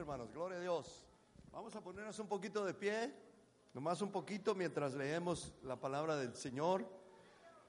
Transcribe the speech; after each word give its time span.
hermanos. 0.00 0.32
Gloria 0.32 0.56
a 0.56 0.60
Dios. 0.62 1.04
Vamos 1.52 1.76
a 1.76 1.82
ponernos 1.82 2.18
un 2.18 2.26
poquito 2.26 2.64
de 2.64 2.72
pie, 2.72 3.12
nomás 3.74 4.00
un 4.00 4.10
poquito 4.10 4.54
mientras 4.54 4.94
leemos 4.94 5.52
la 5.62 5.76
palabra 5.76 6.16
del 6.16 6.34
Señor. 6.34 6.86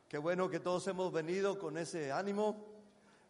Qué 0.07 0.17
bueno 0.17 0.49
que 0.49 0.62
todos 0.62 0.88
hemos 0.88 1.12
venido 1.12 1.59
con 1.59 1.77
ese 1.77 2.09
ánimo, 2.09 2.66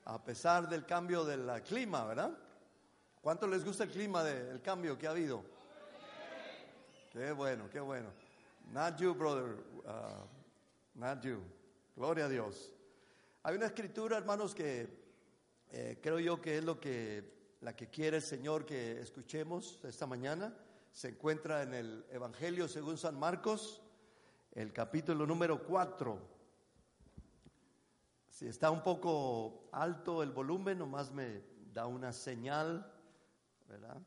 a 0.06 0.24
pesar 0.24 0.70
del 0.70 0.86
cambio 0.86 1.26
del 1.26 1.50
clima, 1.64 2.06
¿verdad? 2.06 2.38
¿Cuánto 3.22 3.48
les 3.48 3.66
gusta 3.66 3.86
el 3.86 3.90
clima 3.90 4.24
del 4.24 4.62
cambio 4.62 4.96
que 5.00 5.08
ha 5.08 5.12
habido? 5.12 5.44
Qué 7.12 7.32
bueno, 7.32 7.70
qué 7.72 7.80
bueno. 7.80 8.10
Not 8.72 8.98
you, 8.98 9.16
brother. 9.16 9.58
Uh, 9.84 10.28
not 10.94 11.24
you. 11.24 11.42
Gloria 11.96 12.26
a 12.26 12.30
Dios. 12.30 12.72
Hay 13.42 13.56
una 13.56 13.66
escritura, 13.66 14.18
hermanos, 14.18 14.54
que 14.54 14.88
eh, 15.72 15.98
creo 16.04 16.20
yo 16.20 16.40
que 16.40 16.60
es 16.60 16.64
lo 16.64 16.80
que 16.80 17.41
la 17.62 17.76
que 17.76 17.90
quiere 17.90 18.18
el 18.18 18.24
Señor 18.24 18.66
que 18.66 19.00
escuchemos 19.00 19.80
esta 19.86 20.08
mañana. 20.08 20.54
Se 20.92 21.10
encuentra 21.10 21.62
en 21.62 21.74
el 21.74 22.06
Evangelio 22.10 22.68
según 22.68 22.98
San 22.98 23.18
Marcos, 23.18 23.82
el 24.52 24.74
capítulo 24.74 25.28
número 25.28 25.64
4. 25.64 26.20
Si 28.30 28.48
está 28.48 28.72
un 28.72 28.82
poco 28.82 29.70
alto 29.72 30.24
el 30.24 30.32
volumen, 30.32 30.80
nomás 30.80 31.12
me 31.12 31.44
da 31.72 31.86
una 31.86 32.12
señal, 32.12 32.92
¿verdad? 33.68 34.02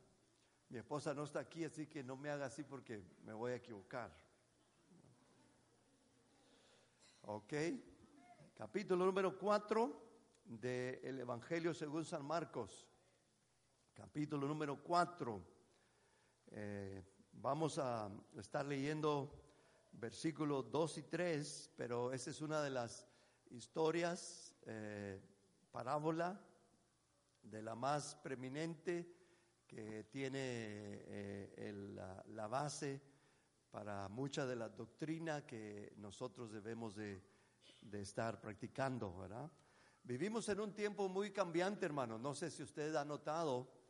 Mi 0.68 0.78
esposa 0.78 1.14
no 1.14 1.22
está 1.22 1.38
aquí, 1.38 1.64
así 1.64 1.86
que 1.86 2.02
no 2.02 2.16
me 2.16 2.30
haga 2.30 2.46
así 2.46 2.64
porque 2.64 3.02
me 3.24 3.32
voy 3.32 3.52
a 3.52 3.56
equivocar. 3.56 4.12
Ok, 7.22 7.52
capítulo 8.56 9.06
número 9.06 9.38
4 9.38 10.02
del 10.44 11.20
Evangelio 11.20 11.72
según 11.72 12.04
San 12.04 12.24
Marcos, 12.24 12.88
capítulo 13.94 14.48
número 14.48 14.82
4. 14.82 15.42
Eh, 16.50 17.02
vamos 17.32 17.78
a 17.78 18.10
estar 18.36 18.66
leyendo 18.66 19.30
versículos 19.92 20.68
2 20.70 20.98
y 20.98 21.02
3, 21.04 21.70
pero 21.76 22.12
esa 22.12 22.30
es 22.30 22.40
una 22.40 22.60
de 22.60 22.70
las 22.70 23.06
historias, 23.50 24.54
eh, 24.66 25.20
parábola 25.70 26.40
de 27.40 27.62
la 27.62 27.76
más 27.76 28.16
preeminente 28.16 29.14
que 29.66 30.04
tiene 30.04 30.38
eh, 30.40 31.72
la, 32.26 32.46
base 32.48 33.00
para 33.70 34.08
mucha 34.08 34.44
de 34.44 34.56
la 34.56 34.68
doctrina 34.68 35.46
que 35.46 35.92
nosotros 35.98 36.50
debemos 36.50 36.96
de, 36.96 37.22
estar 37.92 38.40
practicando, 38.40 39.16
¿verdad? 39.16 39.50
Vivimos 40.02 40.48
en 40.48 40.60
un 40.60 40.74
tiempo 40.74 41.08
muy 41.08 41.30
cambiante, 41.30 41.86
hermano. 41.86 42.18
No 42.18 42.34
sé 42.34 42.50
si 42.50 42.62
usted 42.62 42.94
ha 42.96 43.04
notado, 43.04 43.83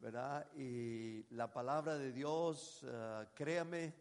¿verdad? 0.00 0.50
Y 0.56 1.24
la 1.34 1.52
palabra 1.52 1.96
de 1.96 2.12
Dios, 2.12 2.84
eh, 2.84 3.26
créame, 3.34 3.94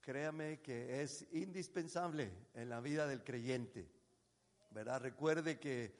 créame 0.00 0.60
que 0.60 1.02
es 1.02 1.26
indispensable 1.32 2.32
en 2.54 2.68
la 2.68 2.80
vida 2.80 3.06
del 3.06 3.22
creyente. 3.22 3.96
¿verdad? 4.76 5.00
Recuerde 5.00 5.58
que 5.58 5.94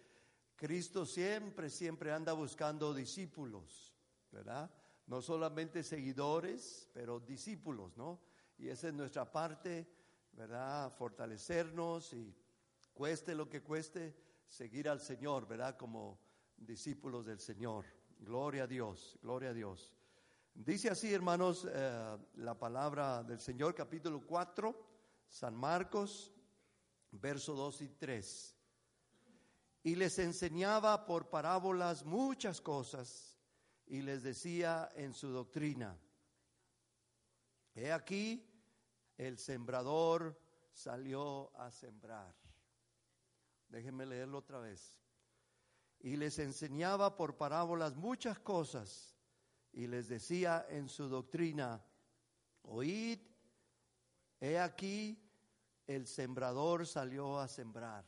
Cristo 0.54 1.06
siempre, 1.06 1.70
siempre 1.70 2.12
anda 2.12 2.34
buscando 2.34 2.92
discípulos, 2.92 3.94
¿verdad? 4.30 4.70
No 5.06 5.22
solamente 5.22 5.82
seguidores, 5.82 6.88
pero 6.92 7.20
discípulos, 7.20 7.96
¿no? 7.96 8.20
Y 8.58 8.68
esa 8.68 8.88
es 8.88 8.94
nuestra 8.94 9.32
parte, 9.32 9.86
¿verdad? 10.32 10.92
Fortalecernos 10.92 12.12
y 12.12 12.34
cueste 12.92 13.34
lo 13.34 13.48
que 13.48 13.62
cueste, 13.62 14.14
seguir 14.46 14.90
al 14.90 15.00
Señor, 15.00 15.48
¿verdad? 15.48 15.76
Como 15.78 16.20
discípulos 16.56 17.24
del 17.24 17.40
Señor. 17.40 17.95
Gloria 18.18 18.64
a 18.64 18.66
Dios, 18.66 19.18
gloria 19.22 19.50
a 19.50 19.54
Dios. 19.54 19.92
Dice 20.54 20.90
así, 20.90 21.12
hermanos, 21.12 21.66
eh, 21.70 22.18
la 22.36 22.58
palabra 22.58 23.22
del 23.22 23.40
Señor, 23.40 23.74
capítulo 23.74 24.24
4, 24.26 24.74
San 25.28 25.54
Marcos, 25.54 26.32
verso 27.10 27.54
2 27.54 27.82
y 27.82 27.88
3 27.88 28.56
y 29.86 29.94
les 29.94 30.18
enseñaba 30.18 31.06
por 31.06 31.30
parábolas 31.30 32.04
muchas 32.04 32.60
cosas 32.60 33.38
y 33.86 34.02
les 34.02 34.24
decía 34.24 34.88
en 34.96 35.14
su 35.14 35.28
doctrina, 35.28 35.96
he 37.72 37.92
aquí, 37.92 38.44
el 39.16 39.38
sembrador 39.38 40.36
salió 40.72 41.56
a 41.56 41.70
sembrar. 41.70 42.34
Déjenme 43.68 44.06
leerlo 44.06 44.38
otra 44.38 44.58
vez. 44.58 44.98
Y 46.00 46.16
les 46.16 46.38
enseñaba 46.38 47.16
por 47.16 47.36
parábolas 47.36 47.96
muchas 47.96 48.38
cosas 48.38 49.16
y 49.72 49.86
les 49.86 50.08
decía 50.08 50.66
en 50.68 50.88
su 50.88 51.08
doctrina, 51.08 51.84
oíd, 52.62 53.20
he 54.40 54.58
aquí, 54.58 55.22
el 55.86 56.06
sembrador 56.06 56.86
salió 56.86 57.38
a 57.38 57.48
sembrar. 57.48 58.04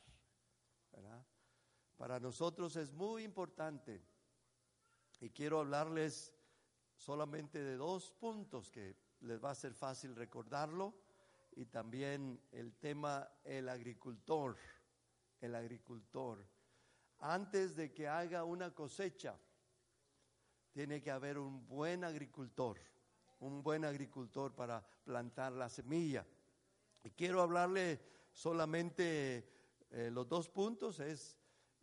Para 1.96 2.20
nosotros 2.20 2.76
es 2.76 2.92
muy 2.92 3.24
importante 3.24 4.00
y 5.20 5.30
quiero 5.30 5.58
hablarles 5.58 6.32
solamente 6.96 7.62
de 7.62 7.76
dos 7.76 8.12
puntos 8.12 8.70
que 8.70 8.96
les 9.20 9.42
va 9.42 9.50
a 9.50 9.54
ser 9.56 9.74
fácil 9.74 10.14
recordarlo 10.14 10.94
y 11.56 11.66
también 11.66 12.40
el 12.52 12.76
tema 12.76 13.28
el 13.42 13.68
agricultor, 13.68 14.56
el 15.40 15.56
agricultor. 15.56 16.46
Antes 17.20 17.74
de 17.74 17.92
que 17.92 18.06
haga 18.06 18.44
una 18.44 18.74
cosecha, 18.74 19.36
tiene 20.72 21.02
que 21.02 21.10
haber 21.10 21.38
un 21.38 21.66
buen 21.66 22.04
agricultor, 22.04 22.78
un 23.40 23.62
buen 23.62 23.84
agricultor 23.84 24.54
para 24.54 24.86
plantar 25.04 25.52
la 25.52 25.68
semilla. 25.68 26.24
Y 27.02 27.10
quiero 27.10 27.42
hablarle 27.42 28.00
solamente 28.30 29.50
eh, 29.90 30.10
los 30.12 30.28
dos 30.28 30.48
puntos, 30.48 31.00
es 31.00 31.36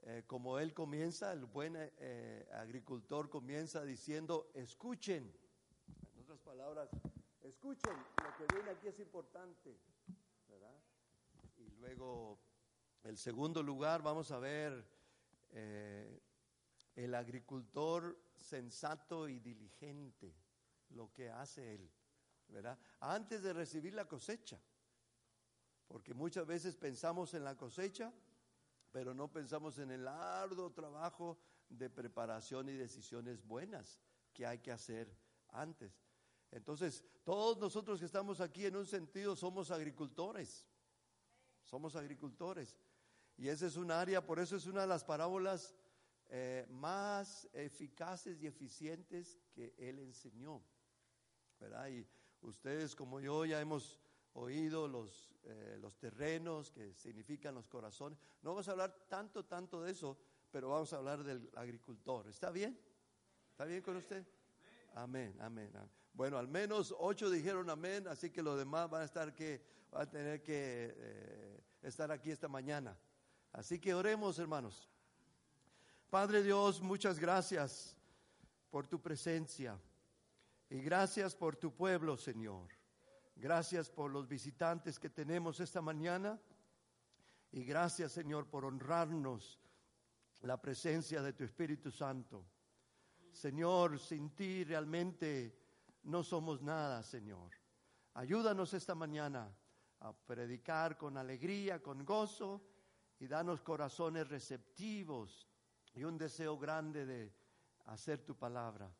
eh, 0.03 0.23
como 0.27 0.59
él 0.59 0.73
comienza, 0.73 1.33
el 1.33 1.45
buen 1.45 1.75
eh, 1.77 2.47
agricultor 2.53 3.29
comienza 3.29 3.83
diciendo, 3.83 4.51
escuchen, 4.53 5.35
en 6.13 6.21
otras 6.21 6.39
palabras, 6.39 6.89
escuchen, 7.41 7.93
lo 7.93 8.37
que 8.37 8.55
viene 8.55 8.71
aquí 8.71 8.87
es 8.87 8.99
importante, 8.99 9.77
¿verdad? 10.47 10.79
Y 11.57 11.71
luego, 11.71 12.39
el 13.03 13.17
segundo 13.17 13.61
lugar, 13.61 14.01
vamos 14.01 14.31
a 14.31 14.39
ver 14.39 14.87
eh, 15.51 16.21
el 16.95 17.15
agricultor 17.15 18.17
sensato 18.39 19.27
y 19.27 19.39
diligente, 19.39 20.33
lo 20.89 21.11
que 21.11 21.29
hace 21.29 21.75
él, 21.75 21.91
¿verdad? 22.47 22.77
Antes 22.99 23.41
de 23.41 23.53
recibir 23.53 23.93
la 23.93 24.07
cosecha, 24.07 24.59
porque 25.87 26.13
muchas 26.13 26.45
veces 26.45 26.75
pensamos 26.75 27.33
en 27.33 27.43
la 27.43 27.55
cosecha, 27.55 28.13
pero 28.91 29.13
no 29.13 29.31
pensamos 29.31 29.77
en 29.79 29.91
el 29.91 30.07
arduo 30.07 30.71
trabajo 30.71 31.37
de 31.69 31.89
preparación 31.89 32.69
y 32.69 32.73
decisiones 32.73 33.45
buenas 33.45 33.99
que 34.33 34.45
hay 34.45 34.59
que 34.59 34.71
hacer 34.71 35.13
antes. 35.49 36.01
Entonces, 36.51 37.03
todos 37.23 37.57
nosotros 37.57 37.99
que 37.99 38.05
estamos 38.05 38.39
aquí 38.39 38.65
en 38.65 38.75
un 38.75 38.85
sentido 38.85 39.35
somos 39.35 39.71
agricultores, 39.71 40.65
somos 41.63 41.95
agricultores. 41.95 42.77
Y 43.37 43.49
esa 43.49 43.67
es 43.67 43.75
un 43.75 43.91
área, 43.91 44.25
por 44.25 44.39
eso 44.39 44.55
es 44.55 44.65
una 44.65 44.81
de 44.81 44.87
las 44.87 45.03
parábolas 45.03 45.75
eh, 46.29 46.65
más 46.69 47.47
eficaces 47.53 48.41
y 48.41 48.47
eficientes 48.47 49.39
que 49.53 49.73
él 49.77 49.99
enseñó. 49.99 50.63
¿verdad? 51.59 51.87
Y 51.89 52.07
ustedes 52.41 52.95
como 52.95 53.19
yo 53.19 53.45
ya 53.45 53.59
hemos 53.59 53.99
oído 54.33 54.87
los, 54.87 55.33
eh, 55.43 55.77
los 55.79 55.97
terrenos 55.97 56.71
que 56.71 56.93
significan 56.93 57.55
los 57.55 57.67
corazones. 57.67 58.19
No 58.41 58.51
vamos 58.51 58.67
a 58.67 58.71
hablar 58.71 59.05
tanto, 59.07 59.45
tanto 59.45 59.81
de 59.81 59.91
eso, 59.91 60.17
pero 60.51 60.69
vamos 60.69 60.91
a 60.93 60.97
hablar 60.97 61.23
del 61.23 61.49
agricultor. 61.55 62.27
¿Está 62.27 62.51
bien? 62.51 62.79
¿Está 63.51 63.65
bien 63.65 63.81
con 63.81 63.95
usted? 63.95 64.25
Amén, 64.95 65.35
amén. 65.39 65.71
Bueno, 66.13 66.37
al 66.37 66.47
menos 66.47 66.93
ocho 66.97 67.29
dijeron 67.29 67.69
amén, 67.69 68.07
así 68.07 68.29
que 68.29 68.41
los 68.41 68.57
demás 68.57 68.89
van 68.89 69.01
a 69.01 69.05
estar 69.05 69.33
que 69.33 69.61
van 69.91 70.03
a 70.03 70.09
tener 70.09 70.41
que 70.41 70.93
eh, 70.95 71.63
estar 71.81 72.11
aquí 72.11 72.31
esta 72.31 72.47
mañana. 72.47 72.97
Así 73.55 73.79
que 73.79 73.93
oremos, 73.93 74.37
hermanos. 74.37 74.89
Padre 76.09 76.43
Dios, 76.43 76.81
muchas 76.81 77.17
gracias 77.17 77.95
por 78.69 78.85
tu 78.85 79.01
presencia 79.01 79.79
y 80.69 80.81
gracias 80.81 81.33
por 81.33 81.55
tu 81.55 81.73
pueblo, 81.73 82.17
Señor. 82.17 82.67
Gracias 83.33 83.89
por 83.89 84.11
los 84.11 84.27
visitantes 84.27 84.99
que 84.99 85.09
tenemos 85.09 85.61
esta 85.61 85.81
mañana 85.81 86.37
y 87.49 87.63
gracias, 87.63 88.11
Señor, 88.11 88.45
por 88.49 88.65
honrarnos 88.65 89.57
la 90.41 90.61
presencia 90.61 91.21
de 91.21 91.31
tu 91.31 91.45
Espíritu 91.45 91.91
Santo. 91.91 92.45
Señor, 93.31 93.99
sin 93.99 94.31
ti 94.31 94.65
realmente 94.65 95.57
no 96.03 96.25
somos 96.25 96.61
nada, 96.61 97.01
Señor. 97.03 97.51
Ayúdanos 98.15 98.73
esta 98.73 98.95
mañana 98.95 99.49
a 100.01 100.11
predicar 100.11 100.97
con 100.97 101.15
alegría, 101.15 101.81
con 101.81 102.03
gozo 102.03 102.74
y 103.19 103.27
danos 103.27 103.61
corazones 103.61 104.27
receptivos 104.27 105.47
y 105.93 106.03
un 106.03 106.17
deseo 106.17 106.57
grande 106.57 107.05
de 107.05 107.33
hacer 107.85 108.21
tu 108.25 108.35
palabra. 108.35 108.91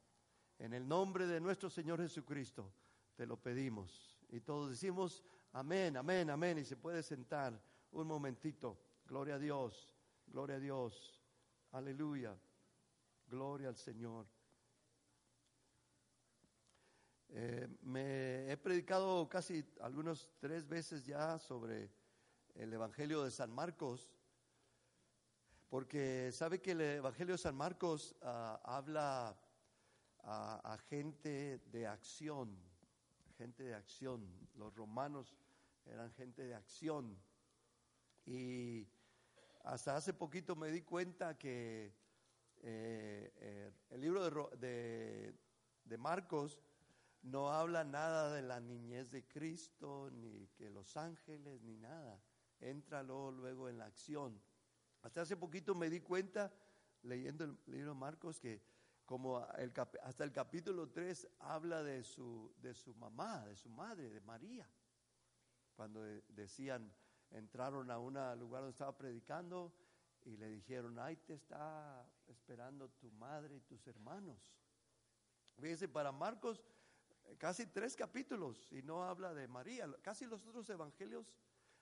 En 0.59 0.73
el 0.73 0.87
nombre 0.87 1.27
de 1.27 1.41
nuestro 1.41 1.69
Señor 1.69 1.99
Jesucristo 1.99 2.73
te 3.15 3.25
lo 3.25 3.37
pedimos. 3.37 4.17
Y 4.29 4.41
todos 4.41 4.69
decimos 4.69 5.23
amén, 5.51 5.97
amén, 5.97 6.29
amén. 6.29 6.57
Y 6.59 6.65
se 6.65 6.77
puede 6.77 7.03
sentar 7.03 7.61
un 7.91 8.07
momentito. 8.07 8.79
Gloria 9.05 9.35
a 9.35 9.39
Dios, 9.39 9.93
gloria 10.27 10.55
a 10.55 10.59
Dios. 10.59 11.21
Aleluya. 11.71 12.37
Gloria 13.27 13.69
al 13.69 13.75
Señor. 13.75 14.27
Eh, 17.29 17.67
me 17.81 18.51
he 18.51 18.57
predicado 18.57 19.27
casi 19.27 19.65
algunos 19.81 20.31
tres 20.39 20.67
veces 20.67 21.05
ya 21.05 21.39
sobre 21.39 21.91
el 22.55 22.73
Evangelio 22.73 23.23
de 23.23 23.31
San 23.31 23.51
Marcos, 23.51 24.11
porque 25.69 26.31
sabe 26.31 26.61
que 26.61 26.71
el 26.71 26.81
Evangelio 26.81 27.33
de 27.33 27.37
San 27.37 27.55
Marcos 27.55 28.15
ah, 28.21 28.61
habla 28.63 29.37
a, 30.23 30.77
gente 30.89 31.59
de 31.71 31.85
acción, 31.85 32.57
gente 33.37 33.63
de 33.63 33.75
acción. 33.75 34.25
Los 34.55 34.73
romanos 34.75 35.35
eran 35.85 36.11
gente 36.13 36.43
de 36.43 36.55
acción. 36.55 37.17
Y 38.25 38.87
hasta 39.63 39.95
hace 39.95 40.13
poquito 40.13 40.55
me 40.55 40.69
di 40.69 40.81
cuenta 40.81 41.37
que 41.37 41.93
eh, 42.61 43.33
eh, 43.35 43.71
el 43.89 44.01
libro 44.01 44.49
de, 44.57 45.35
de 45.83 45.97
Marcos 45.97 46.59
no 47.21 47.51
habla 47.51 47.83
nada 47.83 48.33
de 48.33 48.41
la 48.41 48.59
niñez 48.59 49.11
de 49.11 49.27
Cristo, 49.27 50.09
ni 50.11 50.47
que 50.55 50.69
los 50.69 50.95
ángeles, 50.95 51.61
ni 51.61 51.75
nada. 51.75 52.19
Entra 52.65 53.03
luego, 53.03 53.69
en 53.69 53.77
la 53.77 53.85
acción. 53.85 54.41
Hasta 55.03 55.21
hace 55.21 55.37
poquito 55.37 55.75
me 55.75 55.87
di 55.87 56.01
cuenta, 56.01 56.51
leyendo 57.03 57.43
el 57.43 57.59
libro 57.67 57.89
de 57.89 57.99
Marcos, 57.99 58.39
que 58.39 58.59
como 59.05 59.37
hasta 59.37 60.23
el 60.23 60.31
capítulo 60.31 60.89
3 60.89 61.27
habla 61.41 61.83
de 61.83 62.03
su, 62.03 62.51
de 62.57 62.73
su 62.73 62.95
mamá, 62.95 63.45
de 63.45 63.55
su 63.55 63.69
madre, 63.69 64.09
de 64.09 64.19
María. 64.19 64.67
Cuando 65.75 66.01
decían, 66.29 66.91
entraron 67.29 67.91
a 67.91 67.99
un 67.99 68.15
lugar 68.39 68.61
donde 68.61 68.71
estaba 68.71 68.97
predicando 68.97 69.71
y 70.23 70.35
le 70.35 70.49
dijeron, 70.49 70.97
ahí 70.97 71.17
te 71.17 71.35
está 71.35 72.03
esperando 72.25 72.89
tu 72.89 73.11
madre 73.11 73.57
y 73.57 73.61
tus 73.61 73.85
hermanos. 73.85 74.51
Fíjense, 75.59 75.87
para 75.87 76.11
Marcos 76.11 76.63
casi 77.37 77.67
tres 77.67 77.95
capítulos 77.95 78.67
y 78.71 78.81
no 78.81 79.03
habla 79.03 79.35
de 79.35 79.47
María. 79.47 79.87
Casi 80.01 80.25
los 80.25 80.43
otros 80.47 80.67
evangelios 80.71 81.31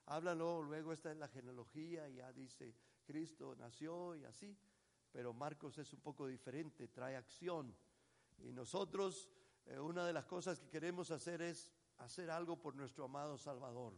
hablan 0.05 0.37
luego, 0.37 0.93
está 0.93 1.11
en 1.11 1.19
la 1.19 1.27
genealogía 1.27 2.07
ya 2.09 2.31
dice 2.31 2.75
Cristo 3.05 3.55
nació 3.55 4.15
y 4.15 4.23
así. 4.25 4.57
Pero 5.11 5.33
Marcos 5.33 5.77
es 5.77 5.93
un 5.93 5.99
poco 5.99 6.27
diferente, 6.27 6.87
trae 6.87 7.15
acción. 7.15 7.75
Y 8.39 8.51
nosotros, 8.51 9.29
eh, 9.65 9.77
una 9.79 10.05
de 10.05 10.13
las 10.13 10.25
cosas 10.25 10.59
que 10.59 10.69
queremos 10.69 11.11
hacer 11.11 11.41
es 11.41 11.71
hacer 11.99 12.31
algo 12.31 12.59
por 12.59 12.75
nuestro 12.75 13.05
amado 13.05 13.37
Salvador. 13.37 13.93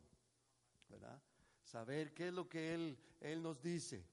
Saber 1.63 2.13
qué 2.13 2.27
es 2.27 2.33
lo 2.33 2.47
que 2.47 2.73
Él, 2.73 2.97
Él 3.21 3.41
nos 3.41 3.61
dice, 3.61 4.05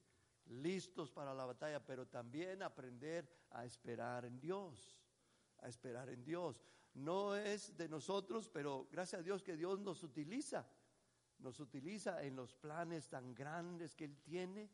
listos 0.47 1.11
para 1.11 1.33
la 1.33 1.45
batalla, 1.45 1.85
pero 1.85 2.07
también 2.07 2.63
aprender 2.63 3.29
a 3.51 3.65
esperar 3.65 4.25
en 4.25 4.39
Dios, 4.39 4.97
a 5.59 5.67
esperar 5.67 6.09
en 6.09 6.23
Dios 6.23 6.63
no 6.95 7.35
es 7.35 7.75
de 7.75 7.87
nosotros, 7.89 8.49
pero 8.49 8.87
gracias 8.91 9.19
a 9.21 9.23
Dios 9.23 9.41
que 9.41 9.57
Dios 9.57 9.79
nos 9.79 10.03
utiliza, 10.03 10.65
nos 11.43 11.59
utiliza 11.59 12.23
en 12.23 12.35
los 12.35 12.55
planes 12.55 13.09
tan 13.09 13.35
grandes 13.35 13.95
que 13.95 14.05
Él 14.05 14.17
tiene, 14.23 14.69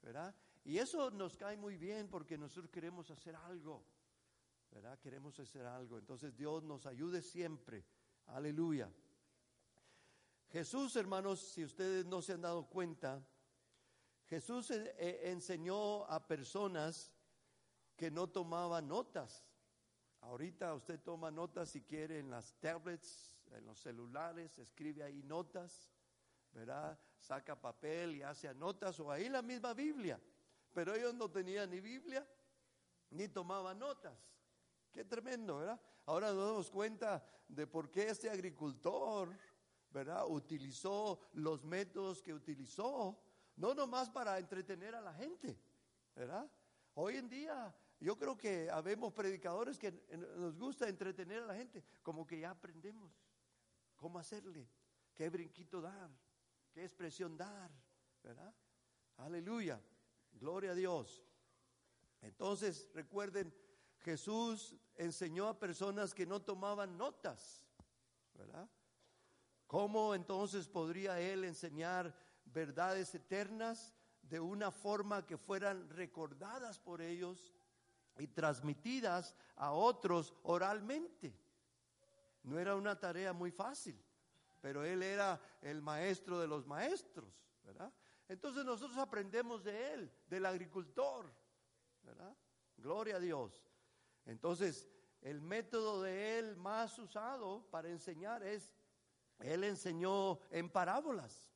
¿verdad? 0.00 0.34
Y 0.64 0.78
eso 0.78 1.10
nos 1.10 1.36
cae 1.36 1.56
muy 1.56 1.76
bien 1.76 2.08
porque 2.08 2.38
nosotros 2.38 2.70
queremos 2.70 3.10
hacer 3.10 3.34
algo, 3.34 3.84
¿verdad? 4.70 4.98
Queremos 5.00 5.38
hacer 5.40 5.66
algo. 5.66 5.98
Entonces 5.98 6.36
Dios 6.36 6.62
nos 6.62 6.86
ayude 6.86 7.20
siempre. 7.20 7.84
Aleluya. 8.26 8.90
Jesús, 10.50 10.94
hermanos, 10.96 11.40
si 11.40 11.64
ustedes 11.64 12.06
no 12.06 12.22
se 12.22 12.34
han 12.34 12.42
dado 12.42 12.68
cuenta, 12.68 13.26
Jesús 14.26 14.70
eh, 14.70 15.20
enseñó 15.24 16.04
a 16.04 16.26
personas 16.26 17.12
que 17.96 18.10
no 18.10 18.28
tomaban 18.28 18.86
notas. 18.86 19.44
Ahorita 20.20 20.72
usted 20.74 21.00
toma 21.00 21.30
notas 21.30 21.70
si 21.70 21.82
quiere 21.82 22.20
en 22.20 22.30
las 22.30 22.54
tablets, 22.60 23.36
en 23.50 23.66
los 23.66 23.78
celulares, 23.80 24.58
escribe 24.58 25.02
ahí 25.02 25.22
notas, 25.22 25.91
¿verdad? 26.52 26.98
Saca 27.18 27.58
papel 27.58 28.16
y 28.16 28.22
hace 28.22 28.52
notas 28.54 28.98
o 29.00 29.10
ahí 29.10 29.28
la 29.28 29.42
misma 29.42 29.74
Biblia. 29.74 30.20
Pero 30.72 30.94
ellos 30.94 31.14
no 31.14 31.30
tenían 31.30 31.70
ni 31.70 31.80
Biblia 31.80 32.26
ni 33.10 33.28
tomaban 33.28 33.78
notas. 33.78 34.16
Qué 34.90 35.04
tremendo, 35.04 35.58
¿verdad? 35.58 35.80
Ahora 36.06 36.32
nos 36.32 36.46
damos 36.46 36.70
cuenta 36.70 37.24
de 37.48 37.66
por 37.66 37.90
qué 37.90 38.08
este 38.08 38.28
agricultor, 38.30 39.36
¿verdad? 39.90 40.26
Utilizó 40.26 41.20
los 41.34 41.64
métodos 41.64 42.22
que 42.22 42.32
utilizó, 42.32 43.18
no 43.56 43.74
nomás 43.74 44.10
para 44.10 44.38
entretener 44.38 44.94
a 44.94 45.00
la 45.00 45.12
gente, 45.14 45.58
¿verdad? 46.14 46.50
Hoy 46.94 47.16
en 47.16 47.28
día 47.28 47.74
yo 48.00 48.16
creo 48.16 48.36
que 48.36 48.68
habemos 48.70 49.12
predicadores 49.12 49.78
que 49.78 49.92
nos 50.16 50.58
gusta 50.58 50.88
entretener 50.88 51.42
a 51.42 51.46
la 51.46 51.54
gente, 51.54 51.84
como 52.02 52.26
que 52.26 52.40
ya 52.40 52.50
aprendemos 52.50 53.12
cómo 53.96 54.18
hacerle, 54.18 54.68
qué 55.14 55.30
brinquito 55.30 55.80
dar, 55.80 56.10
qué 56.72 56.82
expresión 56.82 57.36
dar, 57.36 57.70
¿verdad? 58.22 58.54
Aleluya, 59.18 59.80
gloria 60.32 60.72
a 60.72 60.74
Dios. 60.74 61.22
Entonces, 62.20 62.88
recuerden, 62.94 63.54
Jesús 63.98 64.74
enseñó 64.96 65.48
a 65.48 65.58
personas 65.58 66.14
que 66.14 66.26
no 66.26 66.42
tomaban 66.42 66.96
notas, 66.96 67.64
¿verdad? 68.34 68.68
¿Cómo 69.66 70.14
entonces 70.14 70.68
podría 70.68 71.20
Él 71.20 71.44
enseñar 71.44 72.14
verdades 72.44 73.14
eternas 73.14 73.94
de 74.22 74.40
una 74.40 74.70
forma 74.70 75.26
que 75.26 75.36
fueran 75.36 75.88
recordadas 75.90 76.78
por 76.78 77.00
ellos 77.00 77.52
y 78.18 78.26
transmitidas 78.28 79.34
a 79.56 79.72
otros 79.72 80.34
oralmente. 80.42 81.34
No 82.42 82.58
era 82.58 82.76
una 82.76 82.98
tarea 82.98 83.32
muy 83.32 83.50
fácil, 83.50 83.98
pero 84.62 84.84
él 84.84 85.02
era 85.02 85.38
el 85.60 85.82
maestro 85.82 86.38
de 86.38 86.46
los 86.46 86.66
maestros, 86.66 87.34
¿verdad? 87.64 87.92
Entonces 88.28 88.64
nosotros 88.64 88.96
aprendemos 88.96 89.64
de 89.64 89.92
él, 89.92 90.12
del 90.28 90.46
agricultor, 90.46 91.30
¿verdad? 92.02 92.34
Gloria 92.76 93.16
a 93.16 93.20
Dios. 93.20 93.68
Entonces, 94.24 94.88
el 95.20 95.42
método 95.42 96.00
de 96.02 96.38
él 96.38 96.56
más 96.56 96.96
usado 96.98 97.68
para 97.70 97.88
enseñar 97.88 98.44
es, 98.44 98.72
él 99.40 99.64
enseñó 99.64 100.38
en 100.50 100.70
parábolas. 100.70 101.52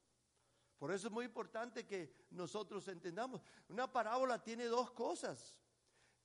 Por 0.77 0.91
eso 0.91 1.07
es 1.07 1.13
muy 1.13 1.27
importante 1.27 1.87
que 1.87 2.27
nosotros 2.31 2.89
entendamos. 2.89 3.41
Una 3.69 3.91
parábola 3.91 4.43
tiene 4.43 4.65
dos 4.65 4.91
cosas. 4.91 5.61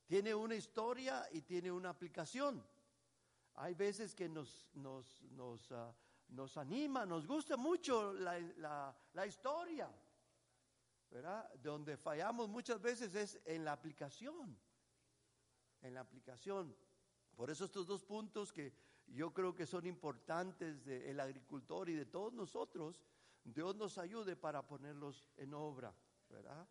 Tiene 0.08 0.34
una 0.34 0.56
historia 0.56 1.28
y 1.32 1.44
tiene 1.44 1.72
una 1.72 1.90
aplicación. 1.90 2.66
Hay 3.54 3.76
veces 3.76 4.16
que 4.16 4.28
nos, 4.28 4.68
nos, 4.74 5.22
nos, 5.26 5.72
ah, 5.72 5.96
nos 6.32 6.58
anima, 6.58 7.06
nos 7.06 7.28
gusta 7.28 7.58
mucho 7.58 8.14
la, 8.14 8.96
la, 9.14 9.28
historia, 9.28 9.90
¿verdad? 11.10 11.54
Donde 11.56 11.98
fallamos 11.98 12.50
muchas 12.50 12.82
veces 12.82 13.14
es 13.16 13.40
en 13.46 13.66
la 13.66 13.74
aplicación, 13.74 14.58
en 15.82 15.94
la 15.94 16.02
aplicación. 16.02 16.76
Por 17.36 17.50
eso 17.50 17.66
estos 17.66 17.86
dos 17.86 18.04
puntos 18.04 18.52
que 18.52 18.74
yo 19.08 19.34
creo 19.34 19.54
que 19.54 19.66
son 19.66 19.86
importantes 19.86 20.86
del 20.86 21.20
agricultor 21.20 21.90
y 21.90 21.96
de 21.96 22.06
todos 22.06 22.34
nosotros, 22.34 23.04
Dios 23.44 23.76
nos 23.76 23.98
ayude 23.98 24.36
para 24.36 24.66
ponerlos 24.66 25.28
en 25.36 25.54
obra, 25.54 25.94
¿verdad? 26.30 26.68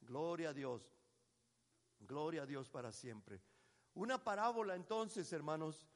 Gloria 0.00 0.50
a 0.50 0.54
Dios. 0.54 0.82
Gloria 2.00 2.42
a 2.42 2.46
Dios 2.46 2.70
para 2.70 2.90
siempre. 2.92 3.40
Una 3.94 4.22
parábola 4.22 4.74
entonces, 4.74 5.32
hermanos, 5.32 5.86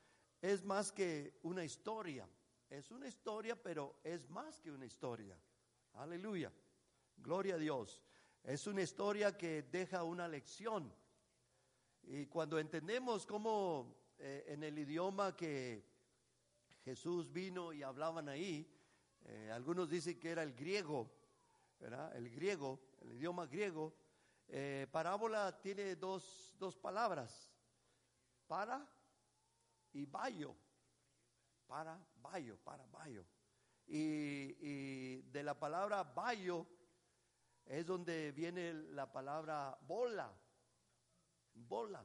es 0.41 0.65
más 0.65 0.93
que 0.93 1.39
una 1.43 1.65
historia. 1.65 2.29
Es 2.71 2.91
una 2.91 3.09
historia, 3.09 3.61
pero 3.61 4.01
es 4.05 4.29
más 4.29 4.61
que 4.61 4.71
una 4.71 4.85
historia. 4.85 5.39
Aleluya. 5.95 6.53
Gloria 7.17 7.55
a 7.55 7.59
Dios. 7.59 8.03
Es 8.43 8.67
una 8.67 8.83
historia 8.83 9.37
que 9.37 9.63
deja 9.63 10.03
una 10.05 10.29
lección. 10.29 10.93
Y 12.03 12.27
cuando 12.27 12.59
entendemos 12.59 13.27
cómo 13.27 13.97
eh, 14.19 14.45
en 14.49 14.63
el 14.65 14.79
idioma 14.79 15.35
que 15.35 15.85
Jesús 16.85 17.33
vino 17.33 17.73
y 17.73 17.83
hablaban 17.83 18.29
ahí, 18.29 18.71
eh, 19.25 19.51
algunos 19.53 19.89
dicen 19.89 20.19
que 20.19 20.31
era 20.31 20.43
el 20.43 20.55
griego, 20.55 21.11
¿verdad? 21.81 22.15
El 22.17 22.31
griego, 22.31 22.81
el 23.01 23.13
idioma 23.13 23.47
griego. 23.47 23.95
Eh, 24.47 24.87
parábola 24.91 25.59
tiene 25.61 25.97
dos, 25.97 26.55
dos 26.59 26.77
palabras, 26.77 27.51
para 28.47 28.87
y 29.93 30.07
bayo, 30.07 30.55
para 31.69 31.97
bayo, 32.17 32.57
para 32.65 32.85
bayo. 32.87 33.25
Y, 33.87 34.57
y 34.61 35.23
de 35.31 35.43
la 35.43 35.59
palabra 35.59 36.03
bayo 36.03 36.67
es 37.65 37.87
donde 37.87 38.33
viene 38.33 38.73
la 38.73 39.13
palabra 39.13 39.79
bola, 39.83 40.33
bola, 41.55 42.05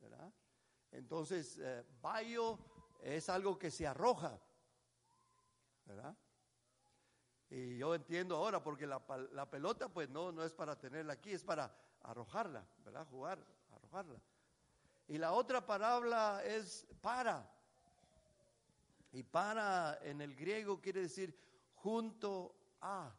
¿verdad? 0.00 0.32
Entonces, 0.90 1.58
eh, 1.58 1.84
bayo 2.00 2.58
es 3.00 3.28
algo 3.28 3.58
que 3.58 3.70
se 3.70 3.86
arroja, 3.86 4.38
¿verdad? 5.84 6.16
Y 7.50 7.78
yo 7.78 7.94
entiendo 7.94 8.36
ahora, 8.36 8.62
porque 8.62 8.86
la, 8.86 9.00
la, 9.32 9.48
pelota 9.48 9.88
pues 9.88 10.08
no, 10.10 10.32
no 10.32 10.42
es 10.42 10.52
para 10.52 10.78
tenerla 10.78 11.12
aquí, 11.12 11.32
es 11.32 11.44
para 11.44 11.72
arrojarla, 12.00 12.66
¿verdad? 12.78 13.06
Jugar, 13.06 13.38
arrojarla. 13.70 14.20
Y 15.06 15.18
la 15.18 15.32
otra 15.32 15.64
palabra 15.64 16.44
es 16.44 16.86
para. 17.00 17.53
Y 19.14 19.22
para 19.22 20.00
en 20.02 20.20
el 20.20 20.34
griego 20.34 20.80
quiere 20.80 21.02
decir 21.02 21.38
junto 21.76 22.56
a. 22.80 23.14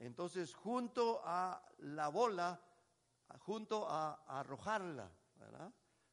Entonces, 0.00 0.52
junto 0.56 1.20
a 1.22 1.64
la 1.78 2.08
bola, 2.08 2.60
junto 3.38 3.88
a, 3.88 4.24
arrojarla. 4.26 5.08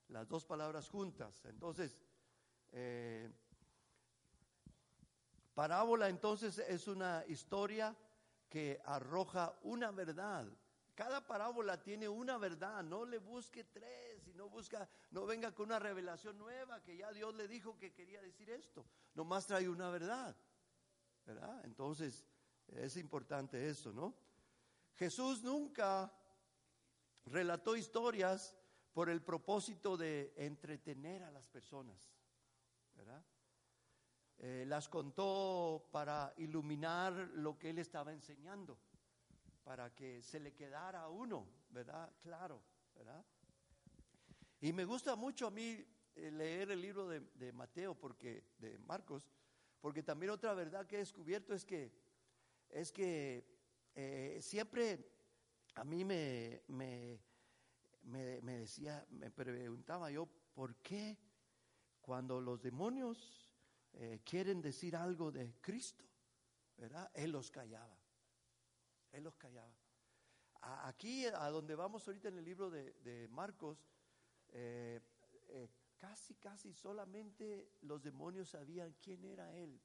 Las 0.10 0.28
dos 0.28 0.46
palabras 0.46 0.88
juntas. 0.88 1.44
Entonces, 1.46 2.00
eh, 2.72 3.32
parábola 5.56 6.08
entonces 6.08 6.60
es 6.60 6.88
una 6.88 7.24
historia 7.28 7.96
que 8.48 8.80
arroja 8.86 9.58
una 9.64 9.90
verdad. 9.90 10.48
Cada 10.94 11.26
parábola 11.26 11.82
tiene 11.82 12.08
una 12.08 12.38
verdad, 12.38 12.84
no 12.84 13.04
le 13.04 13.18
busque 13.18 13.64
tres 13.64 14.09
no 14.39 14.50
busca, 14.50 14.89
no 15.12 15.25
venga 15.25 15.53
con 15.53 15.65
una 15.65 15.79
revelación 15.79 16.38
nueva 16.38 16.81
que 16.81 16.96
ya 16.96 17.12
Dios 17.12 17.36
le 17.36 17.46
dijo 17.50 17.77
que 17.77 17.91
quería 17.91 18.22
decir 18.22 18.50
esto. 18.50 18.86
Nomás 19.13 19.46
trae 19.46 19.67
una 19.67 19.89
verdad, 19.89 20.34
¿verdad? 21.25 21.60
Entonces, 21.65 22.25
es 22.67 22.96
importante 22.96 23.67
eso, 23.67 23.91
¿no? 23.91 24.15
Jesús 24.96 25.43
nunca 25.43 26.10
relató 27.25 27.75
historias 27.75 28.55
por 28.93 29.10
el 29.10 29.22
propósito 29.22 29.98
de 29.98 30.34
entretener 30.38 31.22
a 31.24 31.31
las 31.31 31.50
personas, 31.50 32.10
¿verdad? 32.96 33.22
Eh, 34.38 34.63
las 34.65 34.88
contó 34.88 35.89
para 35.91 36.34
iluminar 36.38 37.12
lo 37.34 37.60
que 37.60 37.72
él 37.72 37.79
estaba 37.79 38.13
enseñando, 38.13 38.79
para 39.65 39.93
que 39.93 40.24
se 40.24 40.39
le 40.39 40.53
quedara 40.53 41.01
a 41.01 41.10
uno, 41.10 41.46
¿verdad? 41.72 42.10
Claro, 42.22 42.63
¿verdad? 42.96 43.25
Y 44.62 44.74
me 44.74 44.86
gusta 44.86 45.16
mucho 45.16 45.48
a 45.48 45.51
mí 45.51 45.86
eh, 46.16 46.32
leer 46.32 46.72
el 46.72 46.82
libro 46.82 47.08
de, 47.08 47.22
de 47.36 47.51
Mateo, 47.54 47.96
porque, 47.96 48.44
de 48.58 48.78
Marcos, 48.80 49.30
porque 49.80 50.04
también 50.04 50.32
otra 50.32 50.54
verdad 50.54 50.86
que 50.86 50.96
he 50.96 51.00
descubierto 51.00 51.54
es 51.54 51.66
que 51.66 51.92
es 52.70 52.92
que 52.92 53.46
eh, 53.96 54.39
siempre 54.42 55.12
a 55.75 55.84
mí 55.84 56.06
me, 56.06 56.62
me, 56.68 57.20
me, 58.04 58.60
decía, 58.60 59.06
me 59.10 59.32
preguntaba 59.32 60.12
yo, 60.12 60.28
¿por 60.54 60.75
qué 60.78 61.18
cuando 62.01 62.39
los 62.39 62.62
demonios 62.62 63.51
eh, 63.94 64.22
quieren 64.24 64.62
decir 64.62 64.96
algo 64.96 65.32
de 65.32 65.56
Cristo, 65.62 66.06
¿verdad? 66.78 67.10
Él 67.13 67.32
los 67.32 67.50
callaba. 67.50 67.98
Él 69.12 69.24
los 69.24 69.36
callaba. 69.38 69.74
aquí, 70.62 71.25
a 71.25 71.50
donde 71.50 71.74
vamos 71.75 72.08
ahorita 72.08 72.28
en 72.28 72.38
el 72.38 72.46
libro 72.46 72.70
de, 72.70 73.28
Marcos, 73.30 73.84
eh, 74.51 75.01
casi, 75.98 76.36
casi 76.36 76.74
solamente 76.74 77.74
los 77.82 78.01
demonios 78.01 78.50
sabían 78.50 78.96
quién 79.01 79.24
era 79.25 79.53
Él, 79.56 79.79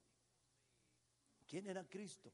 quién 1.47 1.66
era 1.66 1.85
Cristo. 1.88 2.33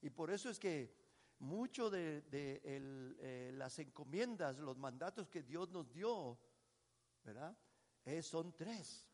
Y 0.00 0.10
por 0.10 0.30
eso 0.30 0.50
es 0.50 0.58
que 0.58 0.94
mucho 1.38 1.90
de, 1.90 2.24
eh, 2.32 3.52
las 3.54 3.78
encomiendas, 3.78 4.58
los 4.58 4.78
mandatos 4.78 5.28
que 5.28 5.42
Dios 5.42 5.70
nos 5.70 5.92
dio, 5.92 6.38
¿verdad? 7.22 7.56
son 8.22 8.52
tres. 8.54 9.06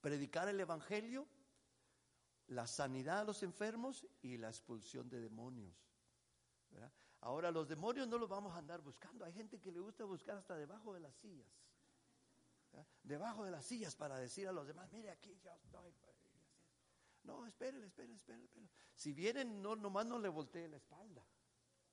Predicar 0.00 0.48
el 0.48 0.60
Evangelio, 0.60 1.26
la 2.48 2.66
sanidad 2.66 3.20
a 3.20 3.24
los 3.24 3.42
enfermos 3.42 4.06
y 4.22 4.36
la 4.36 4.48
expulsión 4.48 5.08
de 5.08 5.20
demonios. 5.20 5.74
Ahora 7.24 7.50
los 7.50 7.66
demonios 7.66 8.06
no 8.06 8.18
los 8.18 8.28
vamos 8.28 8.54
a 8.54 8.58
andar 8.58 8.82
buscando. 8.82 9.24
Hay 9.24 9.32
gente 9.32 9.58
que 9.58 9.72
le 9.72 9.80
gusta 9.80 10.04
buscar 10.04 10.36
hasta 10.36 10.56
debajo 10.56 10.92
de 10.92 11.00
las 11.00 11.14
sillas. 11.16 11.48
Debajo 13.02 13.44
de 13.44 13.50
las 13.50 13.64
sillas 13.64 13.96
para 13.96 14.18
decir 14.18 14.46
a 14.46 14.52
los 14.52 14.66
demás, 14.66 14.92
mire 14.92 15.10
aquí 15.10 15.34
yo 15.42 15.50
estoy. 15.56 15.94
No, 17.22 17.46
espérele, 17.46 17.86
espérele, 17.86 18.16
espérele, 18.16 18.68
Si 18.94 19.14
vienen, 19.14 19.62
no, 19.62 19.74
nomás 19.74 20.04
no 20.04 20.18
le 20.18 20.28
voltee 20.28 20.68
la 20.68 20.76
espalda, 20.76 21.24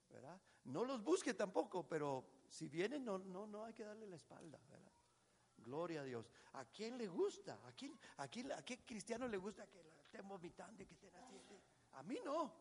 ¿verdad? 0.10 0.42
No 0.66 0.84
los 0.84 1.02
busque 1.02 1.34
tampoco, 1.34 1.88
pero 1.88 2.26
si 2.50 2.68
vienen, 2.68 3.06
no, 3.06 3.18
no, 3.18 3.48
no 3.48 3.64
hay 3.64 3.74
que 3.74 3.86
darle 3.86 4.08
la 4.08 4.18
espalda. 4.18 4.60
Gloria 5.60 6.02
a 6.02 6.04
Dios. 6.04 6.30
¿A 6.54 6.66
quién 6.66 6.98
le 6.98 7.08
gusta? 7.08 7.58
¿A 7.66 7.72
quién, 7.72 7.98
a 8.18 8.28
quién, 8.28 8.52
a 8.52 8.62
qué 8.66 8.84
cristiano 8.84 9.30
le 9.30 9.38
gusta 9.38 9.66
que 9.68 9.80
estén 10.04 10.28
vomitando 10.28 10.86
que 10.86 10.94
estén 10.94 11.16
así? 11.16 11.40
A 11.94 12.04
mí 12.04 12.20
no, 12.26 12.54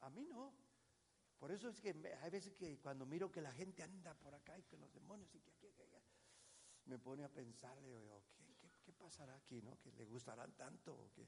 a 0.00 0.10
mí 0.10 0.24
no. 0.24 0.65
Por 1.38 1.50
eso 1.50 1.68
es 1.68 1.80
que 1.80 1.94
hay 2.22 2.30
veces 2.30 2.54
que 2.54 2.78
cuando 2.78 3.04
miro 3.04 3.30
que 3.30 3.42
la 3.42 3.52
gente 3.52 3.82
anda 3.82 4.14
por 4.14 4.34
acá 4.34 4.58
y 4.58 4.62
que 4.62 4.78
los 4.78 4.92
demonios 4.92 5.34
y 5.34 5.40
que 5.40 5.50
aquí, 5.50 5.66
me 6.86 6.98
pone 6.98 7.24
a 7.24 7.28
pensar, 7.28 7.80
digo, 7.82 8.22
¿qué, 8.36 8.70
qué, 8.84 8.92
pasará 8.92 9.34
aquí, 9.34 9.60
no? 9.60 9.78
¿Que 9.80 9.90
le 9.92 10.04
gustarán 10.04 10.52
tanto 10.52 10.94
o 10.94 11.10
qué? 11.12 11.26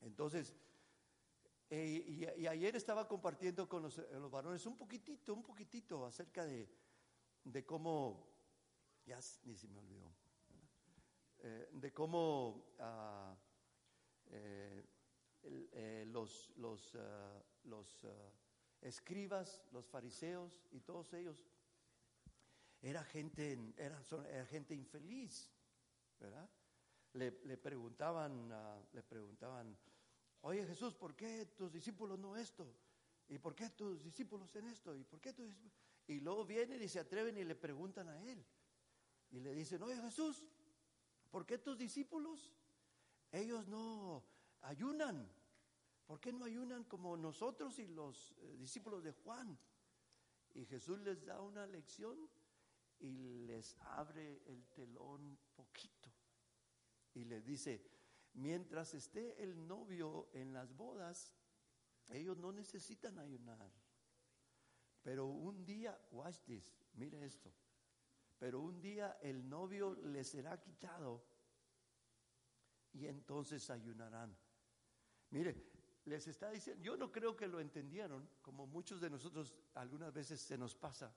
Entonces, 0.00 0.54
eh, 1.70 2.04
y, 2.36 2.46
ayer 2.46 2.76
estaba 2.76 3.08
compartiendo 3.08 3.68
con 3.68 3.82
los, 3.82 4.00
varones 4.30 4.64
un 4.66 4.76
poquitito, 4.76 5.34
un 5.34 5.42
poquitito 5.42 6.04
acerca 6.06 6.44
de, 6.44 6.68
cómo, 7.66 8.28
ya 9.06 9.18
ni 9.44 9.56
se 9.56 9.68
me 9.68 9.78
olvidó, 9.78 10.14
eh, 11.38 11.68
de 11.72 11.92
cómo 11.92 12.74
ah, 12.78 13.36
eh, 14.26 14.84
los, 16.06 16.50
los, 16.56 16.94
ah, 16.96 17.42
los 17.64 18.04
ah, 18.04 18.32
escribas, 18.80 19.62
los 19.72 19.86
fariseos 19.88 20.66
y 20.72 20.80
todos 20.80 21.12
ellos, 21.12 21.44
era 22.80 23.02
gente, 23.04 23.74
era, 23.76 24.00
era 24.30 24.46
gente 24.46 24.74
infeliz, 24.74 25.50
¿verdad? 26.20 26.48
Le, 27.14 27.30
le 27.44 27.56
preguntaban, 27.56 28.52
le 28.92 29.02
preguntaban, 29.02 29.76
Oye 30.46 30.66
Jesús, 30.66 30.92
¿por 30.94 31.16
qué 31.16 31.46
tus 31.56 31.72
discípulos 31.72 32.18
no 32.18 32.36
esto? 32.36 32.70
¿Y 33.28 33.38
por 33.38 33.54
qué 33.54 33.70
tus 33.70 34.02
discípulos 34.02 34.54
en 34.56 34.66
esto? 34.68 34.94
¿Y 34.94 35.02
por 35.02 35.18
qué 35.18 35.32
tus 35.32 35.50
Y 36.06 36.20
luego 36.20 36.44
vienen 36.44 36.82
y 36.82 36.88
se 36.88 37.00
atreven 37.00 37.38
y 37.38 37.44
le 37.44 37.54
preguntan 37.54 38.10
a 38.10 38.22
él. 38.30 38.44
Y 39.30 39.40
le 39.40 39.54
dicen, 39.54 39.82
oye 39.82 39.96
Jesús, 39.96 40.44
¿por 41.30 41.46
qué 41.46 41.56
tus 41.56 41.78
discípulos? 41.78 42.54
Ellos 43.32 43.66
no 43.68 44.22
ayunan. 44.64 45.30
¿Por 46.06 46.20
qué 46.20 46.32
no 46.32 46.44
ayunan 46.44 46.84
como 46.84 47.16
nosotros 47.16 47.78
y 47.78 47.86
los 47.86 48.34
eh, 48.38 48.56
discípulos 48.58 49.02
de 49.02 49.12
Juan? 49.12 49.58
Y 50.52 50.66
Jesús 50.66 51.00
les 51.00 51.24
da 51.24 51.40
una 51.40 51.66
lección 51.66 52.28
y 53.00 53.38
les 53.46 53.76
abre 53.80 54.42
el 54.46 54.66
telón 54.68 55.38
poquito. 55.54 56.12
Y 57.14 57.24
les 57.24 57.44
dice, 57.44 57.94
Mientras 58.34 58.94
esté 58.94 59.40
el 59.42 59.66
novio 59.66 60.28
en 60.32 60.52
las 60.52 60.76
bodas, 60.76 61.32
ellos 62.08 62.36
no 62.36 62.52
necesitan 62.52 63.18
ayunar. 63.18 63.72
Pero 65.02 65.26
un 65.26 65.64
día, 65.64 65.96
watch 66.10 66.38
this, 66.44 66.76
mire 66.94 67.24
esto. 67.24 67.52
Pero 68.38 68.60
un 68.60 68.80
día 68.80 69.18
el 69.22 69.48
novio 69.48 69.94
les 69.94 70.28
será 70.28 70.60
quitado 70.60 71.24
y 72.92 73.06
entonces 73.06 73.70
ayunarán. 73.70 74.36
Mire, 75.30 75.56
les 76.04 76.26
está 76.26 76.50
diciendo, 76.50 76.82
yo 76.82 76.96
no 76.96 77.10
creo 77.10 77.36
que 77.36 77.48
lo 77.48 77.60
entendieron, 77.60 78.28
como 78.42 78.66
muchos 78.66 79.00
de 79.00 79.10
nosotros 79.10 79.54
algunas 79.74 80.12
veces 80.12 80.40
se 80.40 80.58
nos 80.58 80.74
pasa. 80.74 81.14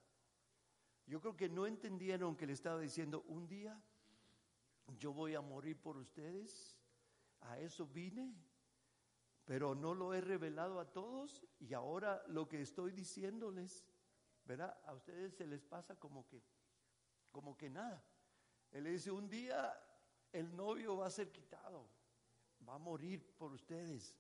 Yo 1.06 1.22
creo 1.22 1.36
que 1.36 1.50
no 1.50 1.66
entendieron 1.66 2.36
que 2.36 2.48
le 2.48 2.54
estaba 2.54 2.80
diciendo, 2.80 3.24
un 3.28 3.48
día 3.48 3.82
yo 4.98 5.14
voy 5.14 5.36
a 5.36 5.42
morir 5.42 5.80
por 5.82 5.98
ustedes 5.98 6.78
a 7.42 7.60
eso 7.60 7.88
vine, 7.88 8.34
pero 9.46 9.76
no 9.76 9.94
lo 9.94 10.14
he 10.14 10.22
revelado 10.22 10.80
a 10.80 10.92
todos 10.92 11.46
y 11.60 11.74
ahora 11.74 12.24
lo 12.28 12.48
que 12.48 12.62
estoy 12.62 12.92
diciéndoles, 12.92 13.86
¿verdad? 14.46 14.78
A 14.86 14.94
ustedes 14.94 15.34
se 15.34 15.48
les 15.48 15.64
pasa 15.64 15.96
como 15.98 16.28
que, 16.28 16.42
como 17.32 17.58
que 17.58 17.70
nada. 17.70 18.04
Él 18.72 18.84
le 18.84 18.92
dice, 18.92 19.12
un 19.12 19.30
día 19.30 19.74
el 20.32 20.56
novio 20.56 20.98
va 20.98 21.08
a 21.08 21.12
ser 21.12 21.32
quitado, 21.32 21.88
va 22.68 22.76
a 22.76 22.80
morir 22.80 23.36
por 23.38 23.52
ustedes. 23.52 24.16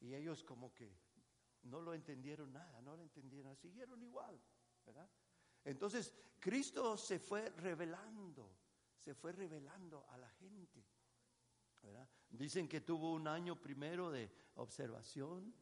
Y 0.00 0.14
ellos 0.14 0.42
como 0.42 0.74
que 0.74 0.94
no 1.62 1.80
lo 1.80 1.94
entendieron 1.94 2.52
nada, 2.52 2.80
no 2.82 2.96
lo 2.96 3.02
entendieron, 3.02 3.56
siguieron 3.56 4.02
igual. 4.02 4.40
Entonces, 5.64 6.12
Cristo 6.40 6.96
se 6.96 7.18
fue 7.18 7.50
revelando, 7.50 8.56
se 8.96 9.14
fue 9.14 9.32
revelando 9.32 10.06
a 10.10 10.18
la 10.18 10.28
gente. 10.30 10.84
Dicen 12.28 12.68
que 12.68 12.80
tuvo 12.80 13.12
un 13.12 13.28
año 13.28 13.60
primero 13.60 14.10
de 14.10 14.30
observación, 14.54 15.54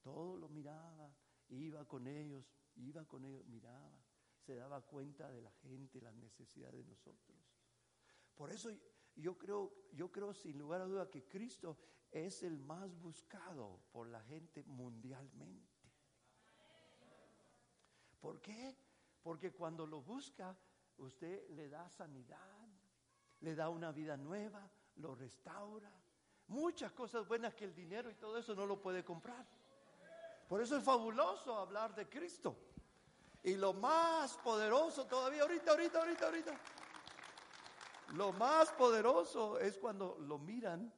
todo 0.00 0.36
lo 0.36 0.48
miraba, 0.48 1.14
iba 1.48 1.84
con 1.86 2.06
ellos, 2.06 2.44
iba 2.76 3.04
con 3.04 3.24
ellos, 3.24 3.44
miraba, 3.46 4.04
se 4.38 4.56
daba 4.56 4.80
cuenta 4.82 5.30
de 5.30 5.40
la 5.40 5.52
gente, 5.52 6.00
las 6.00 6.14
necesidades 6.14 6.84
de 6.84 6.84
nosotros. 6.84 7.36
Por 8.34 8.52
eso 8.52 8.70
yo 9.16 9.36
creo, 9.38 9.72
yo 9.92 10.10
creo 10.10 10.32
sin 10.34 10.58
lugar 10.58 10.80
a 10.80 10.86
duda 10.86 11.10
que 11.10 11.24
Cristo 11.24 11.76
es 12.10 12.42
el 12.42 12.58
más 12.58 12.94
buscado 13.00 13.80
por 13.92 14.08
la 14.08 14.20
gente 14.22 14.62
mundialmente. 14.64 15.74
¿Por 18.20 18.40
qué? 18.40 18.76
Porque 19.22 19.52
cuando 19.52 19.86
lo 19.86 20.00
busca, 20.00 20.56
usted 20.98 21.48
le 21.50 21.68
da 21.68 21.88
sanidad, 21.88 22.68
le 23.40 23.54
da 23.54 23.68
una 23.68 23.92
vida 23.92 24.16
nueva, 24.16 24.70
lo 24.96 25.14
restaura. 25.14 25.90
Muchas 26.46 26.92
cosas 26.92 27.26
buenas 27.26 27.54
que 27.54 27.64
el 27.64 27.74
dinero 27.74 28.10
y 28.10 28.14
todo 28.14 28.38
eso 28.38 28.54
no 28.54 28.66
lo 28.66 28.80
puede 28.80 29.04
comprar. 29.04 29.46
Por 30.48 30.60
eso 30.60 30.76
es 30.76 30.84
fabuloso 30.84 31.54
hablar 31.54 31.94
de 31.94 32.08
Cristo. 32.08 32.56
Y 33.42 33.56
lo 33.56 33.74
más 33.74 34.36
poderoso 34.38 35.06
todavía, 35.06 35.42
ahorita, 35.42 35.72
ahorita, 35.72 35.98
ahorita, 35.98 36.26
ahorita. 36.26 36.60
Lo 38.14 38.32
más 38.32 38.72
poderoso 38.72 39.58
es 39.58 39.76
cuando 39.76 40.16
lo 40.20 40.38
miran. 40.38 40.92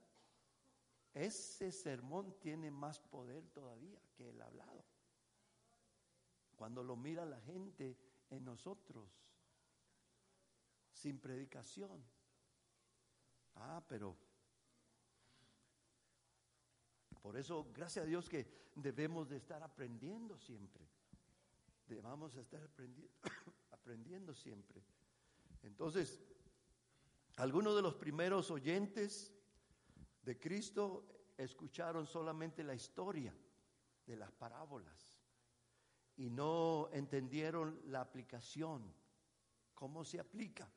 Ese 1.14 1.72
sermón 1.72 2.38
tiene 2.40 2.70
más 2.70 3.00
poder 3.00 3.42
todavía 3.48 3.98
que 4.14 4.28
el 4.28 4.40
hablado. 4.42 4.84
Cuando 6.56 6.84
lo 6.84 6.94
mira 6.94 7.24
la 7.24 7.40
gente 7.40 7.96
en 8.28 8.44
nosotros, 8.44 9.08
sin 10.92 11.18
predicación. 11.18 12.04
Ah, 13.54 13.82
pero 13.88 14.14
por 17.22 17.38
eso, 17.38 17.66
gracias 17.72 18.04
a 18.04 18.06
Dios 18.06 18.28
que 18.28 18.46
debemos 18.74 19.30
de 19.30 19.38
estar 19.38 19.62
aprendiendo 19.62 20.36
siempre. 20.36 20.86
Debamos 21.86 22.36
estar 22.36 22.62
aprendiendo, 22.62 23.14
aprendiendo 23.70 24.34
siempre. 24.34 24.82
Entonces, 25.62 26.20
algunos 27.36 27.76
de 27.76 27.82
los 27.82 27.94
primeros 27.94 28.50
oyentes 28.50 29.32
de 30.22 30.38
Cristo 30.38 31.32
escucharon 31.36 32.06
solamente 32.06 32.64
la 32.64 32.74
historia 32.74 33.34
de 34.06 34.16
las 34.16 34.32
parábolas 34.32 35.20
y 36.16 36.30
no 36.30 36.88
entendieron 36.92 37.80
la 37.86 38.00
aplicación, 38.00 38.92
cómo 39.74 40.04
se 40.04 40.18
aplica. 40.18 40.70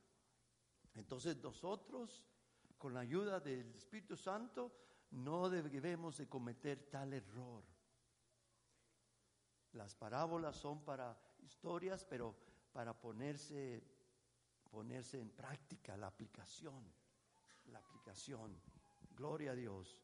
Entonces 0.95 1.37
nosotros 1.37 2.25
con 2.79 2.93
la 2.93 3.01
ayuda 3.01 3.41
del 3.41 3.75
Espíritu 3.75 4.15
Santo, 4.15 4.71
no 5.11 5.49
debemos 5.49 6.17
de 6.17 6.27
cometer 6.27 6.89
tal 6.89 7.13
error. 7.13 7.61
Las 9.73 9.93
parábolas 9.95 10.55
son 10.55 10.83
para 10.85 11.15
historias, 11.43 12.05
pero 12.05 12.35
para 12.71 12.99
ponerse, 12.99 13.83
ponerse 14.69 15.19
en 15.19 15.29
práctica, 15.29 15.97
la 15.97 16.07
aplicación, 16.07 16.83
la 17.65 17.79
aplicación. 17.79 18.59
Gloria 19.15 19.51
a 19.51 19.55
Dios. 19.55 20.01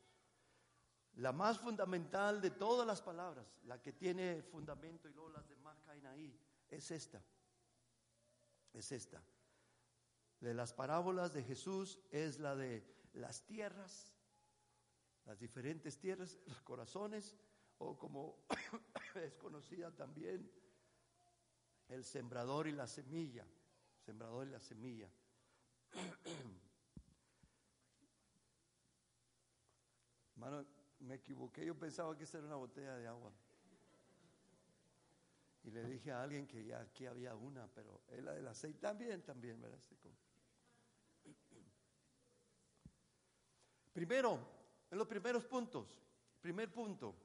La 1.15 1.32
más 1.32 1.60
fundamental 1.60 2.41
de 2.41 2.51
todas 2.51 2.86
las 2.86 3.01
palabras, 3.01 3.47
la 3.63 3.82
que 3.82 3.93
tiene 3.93 4.41
fundamento 4.41 5.08
y 5.08 5.13
luego 5.13 5.30
las 5.30 5.47
demás 5.47 5.80
caen 5.82 6.06
ahí, 6.08 6.38
es 6.69 6.91
esta. 6.91 7.21
Es 8.73 8.91
esta 8.91 9.23
de 10.39 10.54
las 10.54 10.73
parábolas 10.73 11.34
de 11.34 11.43
Jesús 11.43 11.99
es 12.12 12.39
la 12.39 12.56
de 12.56 12.86
las 13.13 13.45
tierras, 13.45 14.12
las 15.25 15.39
diferentes 15.39 15.97
tierras, 15.97 16.38
los 16.45 16.62
corazones, 16.62 17.36
o 17.80 17.97
como 17.97 18.45
es 19.15 19.36
conocida 19.38 19.89
también, 19.91 20.51
el 21.88 22.04
sembrador 22.04 22.67
y 22.67 22.73
la 22.73 22.88
semilla, 22.88 23.45
sembrador 24.06 24.48
y 24.48 24.52
la 24.52 24.60
semilla. 24.60 25.10
Hermano, 30.36 30.65
me 31.00 31.15
equivoqué, 31.15 31.65
yo 31.65 31.74
pensaba 31.78 32.15
que 32.15 32.24
esta 32.26 32.38
era 32.38 32.48
una 32.48 32.58
botella 32.58 32.96
de 32.98 33.08
agua. 33.08 33.34
Y 35.63 35.72
le 35.72 35.84
dije 35.86 36.12
a 36.12 36.22
alguien 36.22 36.46
que 36.46 36.63
ya 36.63 36.82
aquí 36.82 37.08
había 37.08 37.36
una, 37.36 37.68
pero 37.74 38.04
es 38.10 38.24
la 38.24 38.34
del 38.34 38.48
aceite 38.48 38.78
también, 38.80 39.24
también, 39.24 39.60
¿verdad? 39.60 39.80
Primero, 43.94 44.39
en 44.91 44.98
los 44.98 45.08
primeros 45.08 45.46
puntos, 45.46 45.88
primer 46.41 46.70
punto, 46.72 47.15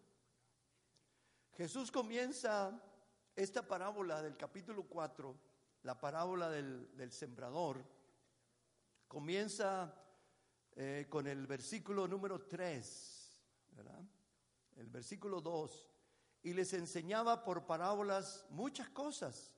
Jesús 1.53 1.90
comienza 1.90 2.81
esta 3.37 3.66
parábola 3.66 4.23
del 4.23 4.37
capítulo 4.37 4.85
4, 4.85 5.50
la 5.83 5.99
parábola 5.99 6.51
del, 6.51 7.11
sembrador, 7.11 7.85
comienza 9.09 9.95
eh, 10.77 11.07
con 11.09 11.27
el 11.27 11.47
versículo 11.47 12.07
número 12.07 12.43
3, 12.47 13.40
¿verdad? 13.73 14.05
El 14.77 14.88
versículo 14.88 15.40
2, 15.40 15.88
y 16.43 16.53
les 16.53 16.73
enseñaba 16.75 17.45
por 17.45 17.66
parábolas 17.66 18.47
muchas 18.51 18.90
cosas, 18.90 19.55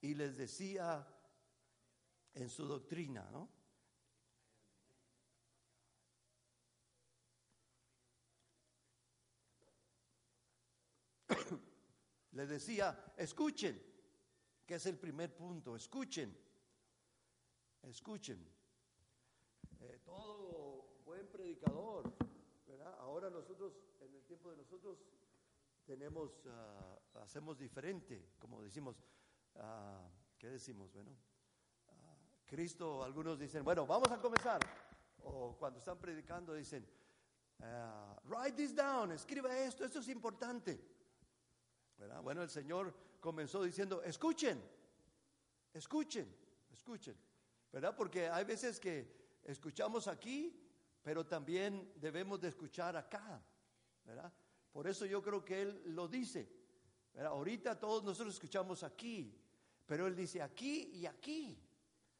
y 0.00 0.14
les 0.14 0.36
decía 0.36 1.06
en 2.34 2.48
su 2.48 2.66
doctrina, 2.66 3.28
¿no? 3.30 3.48
Les 12.32 12.48
decía, 12.48 13.12
escuchen, 13.16 13.91
es 14.74 14.86
el 14.86 14.98
primer 14.98 15.34
punto, 15.34 15.76
escuchen, 15.76 16.36
escuchen. 17.82 18.46
Eh, 19.80 20.00
todo 20.04 21.00
buen 21.04 21.26
predicador. 21.28 22.12
Ahora 22.98 23.30
nosotros, 23.30 23.74
en 24.00 24.14
el 24.14 24.22
tiempo 24.24 24.50
de 24.50 24.56
nosotros, 24.56 24.98
tenemos, 25.84 26.30
ah, 26.48 26.98
hacemos 27.22 27.58
diferente, 27.58 28.30
como 28.38 28.62
decimos, 28.62 28.96
uh, 29.54 30.08
¿qué 30.38 30.48
decimos? 30.48 30.92
Bueno, 30.92 31.12
ah, 31.88 32.16
Cristo, 32.46 33.02
algunos 33.02 33.38
dicen, 33.38 33.62
bueno, 33.64 33.86
vamos 33.86 34.10
a 34.10 34.20
comenzar. 34.20 34.60
O 35.24 35.56
cuando 35.56 35.78
están 35.78 35.98
predicando 35.98 36.54
dicen, 36.54 36.84
write 38.24 38.56
this 38.56 38.74
down, 38.74 39.12
escribe 39.12 39.64
esto, 39.66 39.84
esto 39.84 40.00
es 40.00 40.08
importante. 40.08 40.80
Bueno, 42.22 42.42
el 42.42 42.50
Señor 42.50 42.92
comenzó 43.22 43.62
diciendo, 43.62 44.02
escuchen, 44.02 44.60
escuchen, 45.72 46.26
escuchen, 46.72 47.16
¿verdad? 47.70 47.94
Porque 47.94 48.28
hay 48.28 48.44
veces 48.44 48.80
que 48.80 49.38
escuchamos 49.44 50.08
aquí, 50.08 50.60
pero 51.00 51.24
también 51.24 51.92
debemos 51.94 52.40
de 52.40 52.48
escuchar 52.48 52.96
acá, 52.96 53.40
¿verdad? 54.04 54.32
Por 54.72 54.88
eso 54.88 55.06
yo 55.06 55.22
creo 55.22 55.44
que 55.44 55.62
Él 55.62 55.94
lo 55.94 56.08
dice. 56.08 56.50
Ahorita 57.16 57.78
todos 57.78 58.02
nosotros 58.02 58.34
escuchamos 58.34 58.82
aquí, 58.82 59.40
pero 59.86 60.08
Él 60.08 60.16
dice 60.16 60.42
aquí 60.42 60.90
y 60.92 61.06
aquí. 61.06 61.56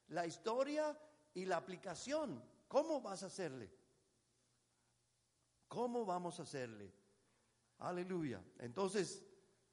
La 0.08 0.24
historia 0.24 0.96
y 1.34 1.46
la 1.46 1.56
aplicación. 1.56 2.40
¿Cómo 2.68 3.00
vas 3.00 3.24
a 3.24 3.26
hacerle? 3.26 3.72
¿Cómo 5.66 6.04
vamos 6.06 6.38
a 6.38 6.44
hacerle? 6.44 6.94
Aleluya. 7.78 8.40
Entonces, 8.60 9.24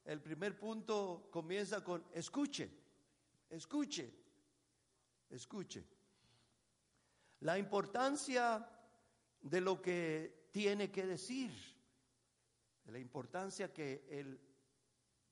el 0.09 0.21
primer 0.21 0.57
punto 0.57 1.27
comienza 1.29 1.83
con 1.83 2.03
escuche, 2.11 2.67
escuche, 3.47 4.11
escuche. 5.29 5.85
La 7.41 7.59
importancia 7.59 8.67
de 9.39 9.61
lo 9.61 9.79
que 9.79 10.47
tiene 10.51 10.89
que 10.89 11.05
decir, 11.05 11.51
la 12.85 12.97
importancia 12.97 13.71
que 13.71 14.07
el, 14.09 14.41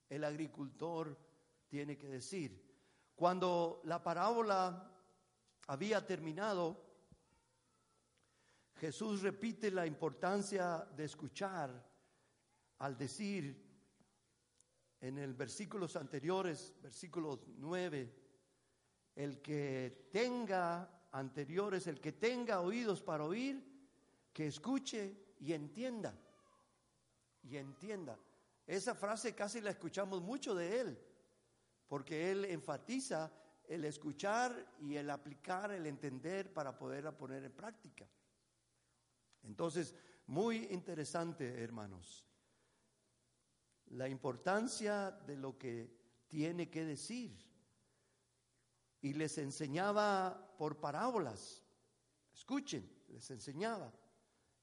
el 0.08 0.22
agricultor 0.22 1.18
tiene 1.66 1.98
que 1.98 2.06
decir. 2.06 2.64
Cuando 3.16 3.80
la 3.82 4.00
parábola 4.00 4.96
había 5.66 6.06
terminado, 6.06 6.86
Jesús 8.76 9.22
repite 9.22 9.72
la 9.72 9.86
importancia 9.86 10.86
de 10.94 11.04
escuchar 11.04 11.84
al 12.78 12.96
decir 12.96 13.67
en 15.00 15.18
el 15.18 15.34
versículos 15.34 15.96
anteriores, 15.96 16.74
versículos 16.82 17.40
9, 17.56 18.14
el 19.14 19.40
que 19.40 20.08
tenga 20.12 21.08
anteriores, 21.12 21.86
el 21.86 22.00
que 22.00 22.12
tenga 22.12 22.60
oídos 22.60 23.02
para 23.02 23.24
oír, 23.24 23.62
que 24.32 24.46
escuche 24.46 25.34
y 25.40 25.52
entienda. 25.52 26.14
Y 27.42 27.56
entienda. 27.56 28.18
Esa 28.66 28.94
frase 28.94 29.34
casi 29.34 29.60
la 29.60 29.70
escuchamos 29.70 30.20
mucho 30.20 30.54
de 30.54 30.80
él, 30.80 30.98
porque 31.86 32.30
él 32.30 32.44
enfatiza 32.44 33.32
el 33.64 33.84
escuchar 33.84 34.74
y 34.80 34.96
el 34.96 35.10
aplicar, 35.10 35.70
el 35.72 35.86
entender 35.86 36.52
para 36.52 36.76
poderla 36.76 37.16
poner 37.16 37.44
en 37.44 37.52
práctica. 37.52 38.08
Entonces, 39.42 39.94
muy 40.26 40.66
interesante, 40.70 41.62
hermanos, 41.62 42.27
la 43.90 44.08
importancia 44.08 45.10
de 45.10 45.36
lo 45.36 45.58
que 45.58 45.90
tiene 46.28 46.70
que 46.70 46.84
decir. 46.84 47.36
Y 49.00 49.14
les 49.14 49.38
enseñaba 49.38 50.54
por 50.58 50.78
parábolas. 50.80 51.62
Escuchen, 52.34 52.88
les 53.08 53.30
enseñaba. 53.30 53.92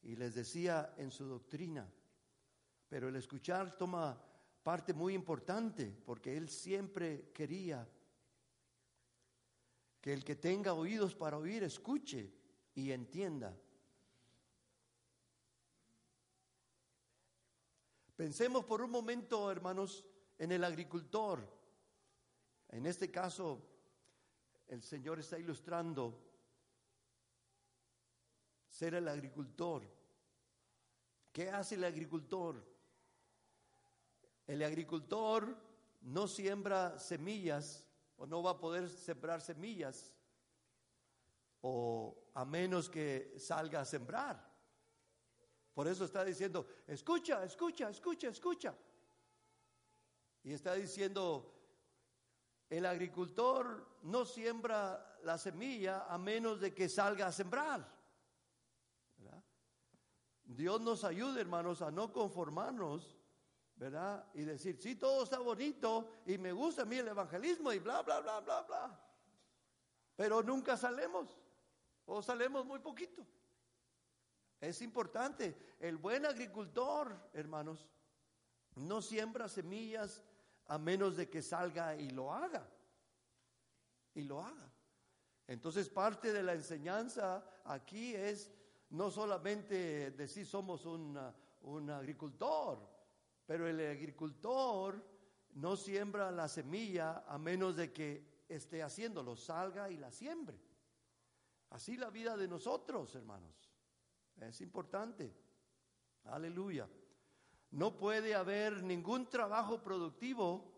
Y 0.01 0.15
les 0.15 0.35
decía 0.35 0.93
en 0.97 1.09
su 1.09 1.25
doctrina. 1.25 1.91
Pero 2.87 3.09
el 3.09 3.15
escuchar 3.15 3.77
toma 3.77 4.21
parte 4.61 4.93
muy 4.93 5.13
importante 5.13 5.95
porque 6.05 6.35
él 6.35 6.49
siempre 6.49 7.31
quería 7.33 7.87
que 10.01 10.13
el 10.13 10.23
que 10.23 10.35
tenga 10.35 10.73
oídos 10.73 11.15
para 11.15 11.37
oír 11.37 11.63
escuche 11.63 12.31
y 12.75 12.91
entienda. 12.91 13.57
Pensemos 18.15 18.63
por 18.63 18.81
un 18.81 18.91
momento, 18.91 19.51
hermanos, 19.51 20.05
en 20.37 20.51
el 20.51 20.63
agricultor. 20.63 21.39
En 22.69 22.85
este 22.85 23.11
caso, 23.11 23.61
el 24.67 24.81
Señor 24.81 25.19
está 25.19 25.37
ilustrando 25.37 26.21
ser 28.69 28.95
el 28.95 29.07
agricultor. 29.07 29.83
¿Qué 31.31 31.49
hace 31.49 31.75
el 31.75 31.83
agricultor? 31.83 32.63
El 34.47 34.63
agricultor 34.63 35.57
no 36.01 36.27
siembra 36.27 36.97
semillas 36.99 37.85
o 38.17 38.25
no 38.25 38.41
va 38.41 38.51
a 38.51 38.59
poder 38.59 38.89
sembrar 38.89 39.41
semillas 39.41 40.13
o 41.61 42.29
a 42.33 42.45
menos 42.45 42.89
que 42.89 43.35
salga 43.39 43.81
a 43.81 43.85
sembrar. 43.85 44.54
Por 45.75 45.89
eso 45.89 46.05
está 46.05 46.23
diciendo, 46.23 46.65
escucha, 46.87 47.43
escucha, 47.43 47.89
escucha, 47.89 48.29
escucha. 48.29 48.73
Y 50.41 50.53
está 50.53 50.73
diciendo, 50.73 51.53
el 52.69 52.85
agricultor 52.85 53.85
no 54.03 54.23
siembra 54.23 55.19
la 55.23 55.37
semilla 55.37 56.05
a 56.07 56.17
menos 56.17 56.61
de 56.61 56.73
que 56.73 56.87
salga 56.87 57.27
a 57.27 57.31
sembrar. 57.33 57.93
Dios 60.45 60.79
nos 60.79 61.03
ayude, 61.03 61.41
hermanos, 61.41 61.81
a 61.81 61.91
no 61.91 62.13
conformarnos, 62.13 63.17
¿verdad? 63.75 64.25
Y 64.35 64.43
decir, 64.43 64.77
sí, 64.79 64.95
todo 64.95 65.23
está 65.23 65.39
bonito 65.39 66.07
y 66.25 66.37
me 66.37 66.53
gusta 66.53 66.83
a 66.83 66.85
mí 66.85 66.97
el 66.97 67.07
evangelismo 67.07 67.73
y 67.73 67.79
bla, 67.79 68.01
bla, 68.03 68.21
bla, 68.21 68.39
bla, 68.39 68.61
bla. 68.61 68.99
Pero 70.15 70.41
nunca 70.41 70.77
salemos 70.77 71.35
o 72.05 72.21
salemos 72.21 72.65
muy 72.65 72.79
poquito. 72.79 73.25
Es 74.59 74.81
importante. 74.81 75.75
El 75.79 75.97
buen 75.97 76.25
agricultor, 76.25 77.29
hermanos, 77.33 77.89
no 78.75 79.01
siembra 79.01 79.47
semillas 79.47 80.23
a 80.67 80.77
menos 80.77 81.15
de 81.15 81.29
que 81.29 81.41
salga 81.41 81.95
y 81.95 82.09
lo 82.09 82.33
haga. 82.33 82.67
Y 84.13 84.23
lo 84.23 84.41
haga. 84.41 84.71
Entonces 85.47 85.89
parte 85.89 86.33
de 86.33 86.41
la 86.41 86.53
enseñanza 86.53 87.43
aquí 87.65 88.15
es 88.15 88.51
no 88.89 89.11
solamente 89.11 90.11
decir 90.11 90.45
somos 90.45 90.85
un, 90.85 91.19
un 91.61 91.89
agricultor, 91.89 92.79
pero 93.45 93.67
el 93.67 93.79
agricultor 93.79 95.03
no 95.53 95.75
siembra 95.75 96.31
la 96.31 96.47
semilla 96.47 97.23
a 97.27 97.37
menos 97.37 97.75
de 97.75 97.93
que 97.93 98.43
esté 98.49 98.81
haciéndolo, 98.81 99.35
salga 99.35 99.89
y 99.89 99.97
la 99.97 100.11
siembre. 100.11 100.59
Así 101.69 101.97
la 101.97 102.09
vida 102.09 102.37
de 102.37 102.47
nosotros, 102.47 103.13
hermanos. 103.15 103.64
Es 104.41 104.61
importante. 104.61 105.33
Aleluya. 106.25 106.87
No 107.71 107.97
puede 107.97 108.35
haber 108.35 108.83
ningún 108.83 109.29
trabajo 109.29 109.81
productivo 109.81 110.71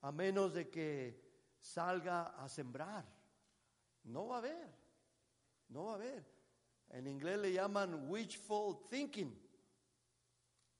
a 0.00 0.12
menos 0.12 0.52
de 0.52 0.68
que 0.68 1.22
salga 1.58 2.24
a 2.42 2.48
sembrar. 2.48 3.04
No 4.04 4.28
va 4.28 4.36
a 4.36 4.38
haber. 4.38 4.74
No 5.68 5.84
va 5.84 5.92
a 5.92 5.94
haber. 5.94 6.24
En 6.90 7.06
inglés 7.06 7.38
le 7.38 7.52
llaman 7.52 8.08
wishful 8.10 8.86
thinking. 8.88 9.40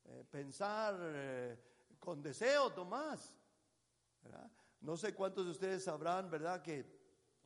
Eh, 0.04 0.24
pensar 0.30 0.96
eh, 1.00 1.58
con 1.98 2.22
deseo, 2.22 2.70
Tomás. 2.70 3.38
No 4.80 4.96
sé 4.98 5.14
cuántos 5.14 5.46
de 5.46 5.50
ustedes 5.50 5.84
sabrán, 5.84 6.30
¿verdad? 6.30 6.60
Que 6.60 6.84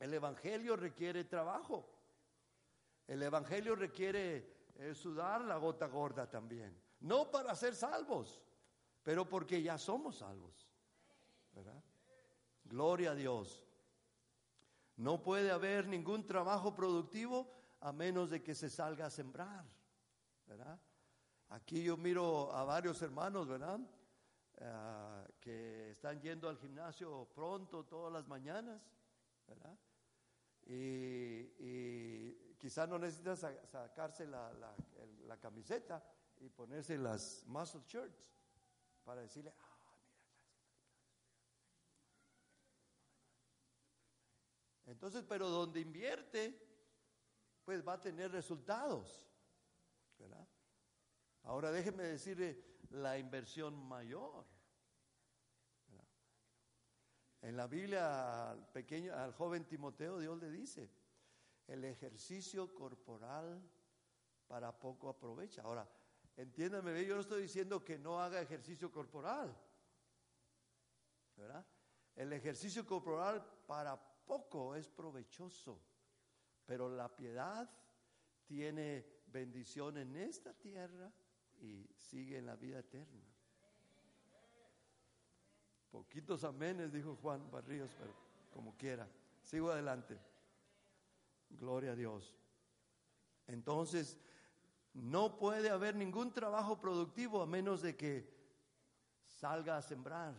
el 0.01 0.13
Evangelio 0.13 0.75
requiere 0.77 1.25
trabajo. 1.25 1.89
El 3.07 3.23
Evangelio 3.23 3.77
requiere 3.77 4.58
es 4.79 4.97
sudar 4.97 5.43
la 5.43 5.57
gota 5.57 5.87
gorda 5.87 6.31
también. 6.31 6.81
No 7.01 7.31
para 7.31 7.55
ser 7.55 7.75
salvos, 7.75 8.41
pero 9.03 9.29
porque 9.29 9.63
ya 9.63 9.77
somos 9.77 10.19
salvos. 10.19 10.69
¿verdad? 11.53 11.83
Gloria 12.65 13.11
a 13.11 13.15
Dios. 13.15 13.63
No 14.97 15.23
puede 15.23 15.51
haber 15.51 15.87
ningún 15.87 16.27
trabajo 16.27 16.75
productivo 16.75 17.53
a 17.81 17.93
menos 17.93 18.31
de 18.31 18.43
que 18.43 18.55
se 18.55 18.71
salga 18.71 19.07
a 19.07 19.11
sembrar. 19.11 19.65
¿verdad? 20.47 20.79
Aquí 21.51 21.83
yo 21.83 21.97
miro 21.97 22.53
a 22.53 22.65
varios 22.65 23.01
hermanos, 23.03 23.49
¿verdad? 23.49 23.81
Ah, 24.61 25.25
que 25.41 25.91
están 25.91 26.21
yendo 26.21 26.49
al 26.49 26.59
gimnasio 26.59 27.29
pronto 27.35 27.85
todas 27.85 28.13
las 28.13 28.27
mañanas, 28.27 28.83
¿verdad? 29.47 29.77
Y 30.69 32.55
quizás 32.59 32.89
no 32.89 32.99
necesita 32.99 33.37
sacarse 33.37 34.27
la, 34.27 34.53
la, 35.27 35.37
camiseta 35.39 36.05
y 36.41 36.49
ponerse 36.51 36.99
las 36.99 37.45
muscle 37.47 37.83
shirts 37.87 38.35
para 39.05 39.23
decirle, 39.23 39.55
ah, 39.59 39.79
Entonces, 44.87 45.23
pero 45.29 45.51
donde 45.51 45.81
invierte, 45.81 46.59
pues 47.63 47.87
va 47.87 47.95
a 47.95 48.01
tener 48.01 48.33
resultados. 48.33 49.29
¿verdad? 50.19 50.49
Ahora 51.43 51.71
déjeme 51.71 52.05
decirle 52.05 52.65
la 52.91 53.19
inversión 53.19 53.75
mayor. 53.87 54.47
En 57.41 57.57
la 57.57 57.67
Biblia 57.67 58.51
al 58.51 58.69
pequeño, 58.73 59.15
al 59.15 59.33
joven 59.33 59.65
Timoteo, 59.65 60.19
Dios 60.19 60.39
le 60.39 60.51
dice, 60.51 60.91
el 61.67 61.85
ejercicio 61.85 62.75
corporal 62.75 63.63
para 64.49 64.77
poco 64.77 65.09
aprovecha. 65.09 65.63
Ahora, 65.63 65.89
entiéndame, 66.37 67.05
yo 67.05 67.15
no 67.15 67.21
estoy 67.21 67.43
diciendo 67.43 67.85
que 67.85 67.99
no 67.99 68.21
haga 68.21 68.41
ejercicio 68.41 68.91
corporal, 68.91 69.57
¿verdad? 71.37 71.65
El 72.17 72.33
ejercicio 72.33 72.85
corporal 72.85 73.45
para 73.67 73.97
poco 74.27 74.75
es 74.75 74.89
provechoso, 74.89 75.81
pero 76.67 76.89
la 76.89 77.15
piedad 77.15 77.71
tiene 78.45 79.23
bendición 79.27 79.99
en 79.99 80.17
esta 80.17 80.53
tierra 80.55 81.13
y 81.61 81.87
sigue 81.95 82.39
en 82.39 82.47
la 82.47 82.57
vida 82.57 82.81
eterna. 82.81 83.38
Poquitos 85.91 86.45
amenes, 86.45 86.93
dijo 86.93 87.17
Juan 87.23 87.51
Barríos, 87.51 87.91
pero 87.99 88.13
como 88.53 88.77
quiera. 88.77 89.09
Sigo 89.43 89.71
adelante. 89.71 90.19
Gloria 91.51 91.93
a 91.93 91.97
Dios. 91.97 92.35
Entonces, 93.47 94.19
no 94.93 95.39
puede 95.39 95.71
haber 95.71 95.95
ningún 95.95 96.33
trabajo 96.33 96.81
productivo 96.81 97.41
a 97.41 97.47
menos 97.47 97.83
de 97.83 97.97
que 97.97 98.29
salga 99.27 99.77
a 99.77 99.83
sembrar, 99.83 100.35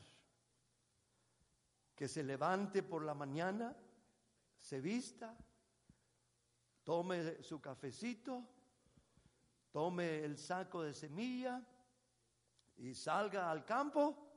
que 1.95 2.07
se 2.07 2.23
levante 2.23 2.83
por 2.83 3.03
la 3.03 3.13
mañana, 3.13 3.75
se 4.57 4.79
vista, 4.81 5.35
tome 6.83 7.41
su 7.41 7.59
cafecito, 7.59 8.43
tome 9.71 10.23
el 10.23 10.37
saco 10.37 10.83
de 10.83 10.93
semilla 10.93 11.63
y 12.77 12.93
salga 12.93 13.49
al 13.49 13.65
campo 13.65 14.28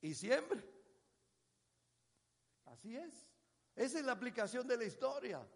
y 0.00 0.14
siembre. 0.14 0.62
Así 2.66 2.96
es. 2.96 3.30
Esa 3.74 3.98
es 3.98 4.04
la 4.04 4.12
aplicación 4.12 4.66
de 4.66 4.76
la 4.76 4.84
historia. 4.84 5.46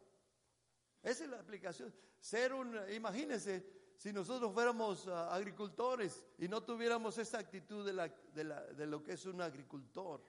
Esa 1.02 1.24
es 1.24 1.30
la 1.30 1.40
aplicación. 1.40 1.94
Ser 2.18 2.52
un, 2.54 2.78
imagínense, 2.92 3.64
si 3.96 4.12
nosotros 4.12 4.52
fuéramos 4.52 5.06
ah, 5.08 5.34
agricultores 5.34 6.24
y 6.38 6.48
no 6.48 6.62
tuviéramos 6.62 7.16
esa 7.18 7.38
actitud 7.38 7.84
de, 7.84 7.92
la, 7.92 8.08
de, 8.08 8.44
la, 8.44 8.62
de 8.62 8.86
lo 8.86 9.02
que 9.02 9.12
es 9.12 9.26
un 9.26 9.40
agricultor, 9.40 10.24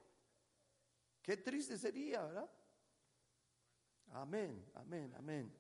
qué 1.22 1.38
triste 1.38 1.78
sería, 1.78 2.24
¿verdad? 2.24 2.50
Amén, 4.12 4.70
amén, 4.76 5.14
amén. 5.18 5.54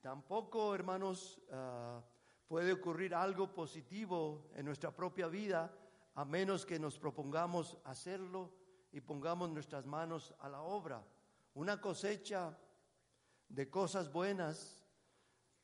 Tampoco, 0.00 0.74
hermanos, 0.74 1.40
ah, 1.50 2.02
puede 2.46 2.72
ocurrir 2.72 3.14
algo 3.14 3.54
positivo 3.54 4.50
en 4.54 4.66
nuestra 4.66 4.94
propia 4.94 5.28
vida 5.28 5.72
a 6.14 6.24
menos 6.24 6.66
que 6.66 6.78
nos 6.78 6.98
propongamos 6.98 7.78
hacerlo 7.84 8.52
y 8.92 9.00
pongamos 9.00 9.50
nuestras 9.50 9.86
manos 9.86 10.34
a 10.40 10.48
la 10.48 10.62
obra. 10.62 11.04
Una 11.54 11.80
cosecha 11.80 12.56
de 13.48 13.70
cosas 13.70 14.12
buenas 14.12 14.84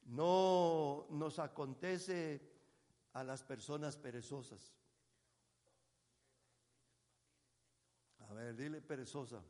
no 0.05 1.07
nos 1.11 1.39
acontece 1.39 2.41
a 3.13 3.25
las 3.25 3.43
personas 3.43 3.97
perezosas. 3.97 4.73
A 8.29 8.35
ver, 8.35 8.55
dile 8.55 8.81
perezosa. 8.81 9.43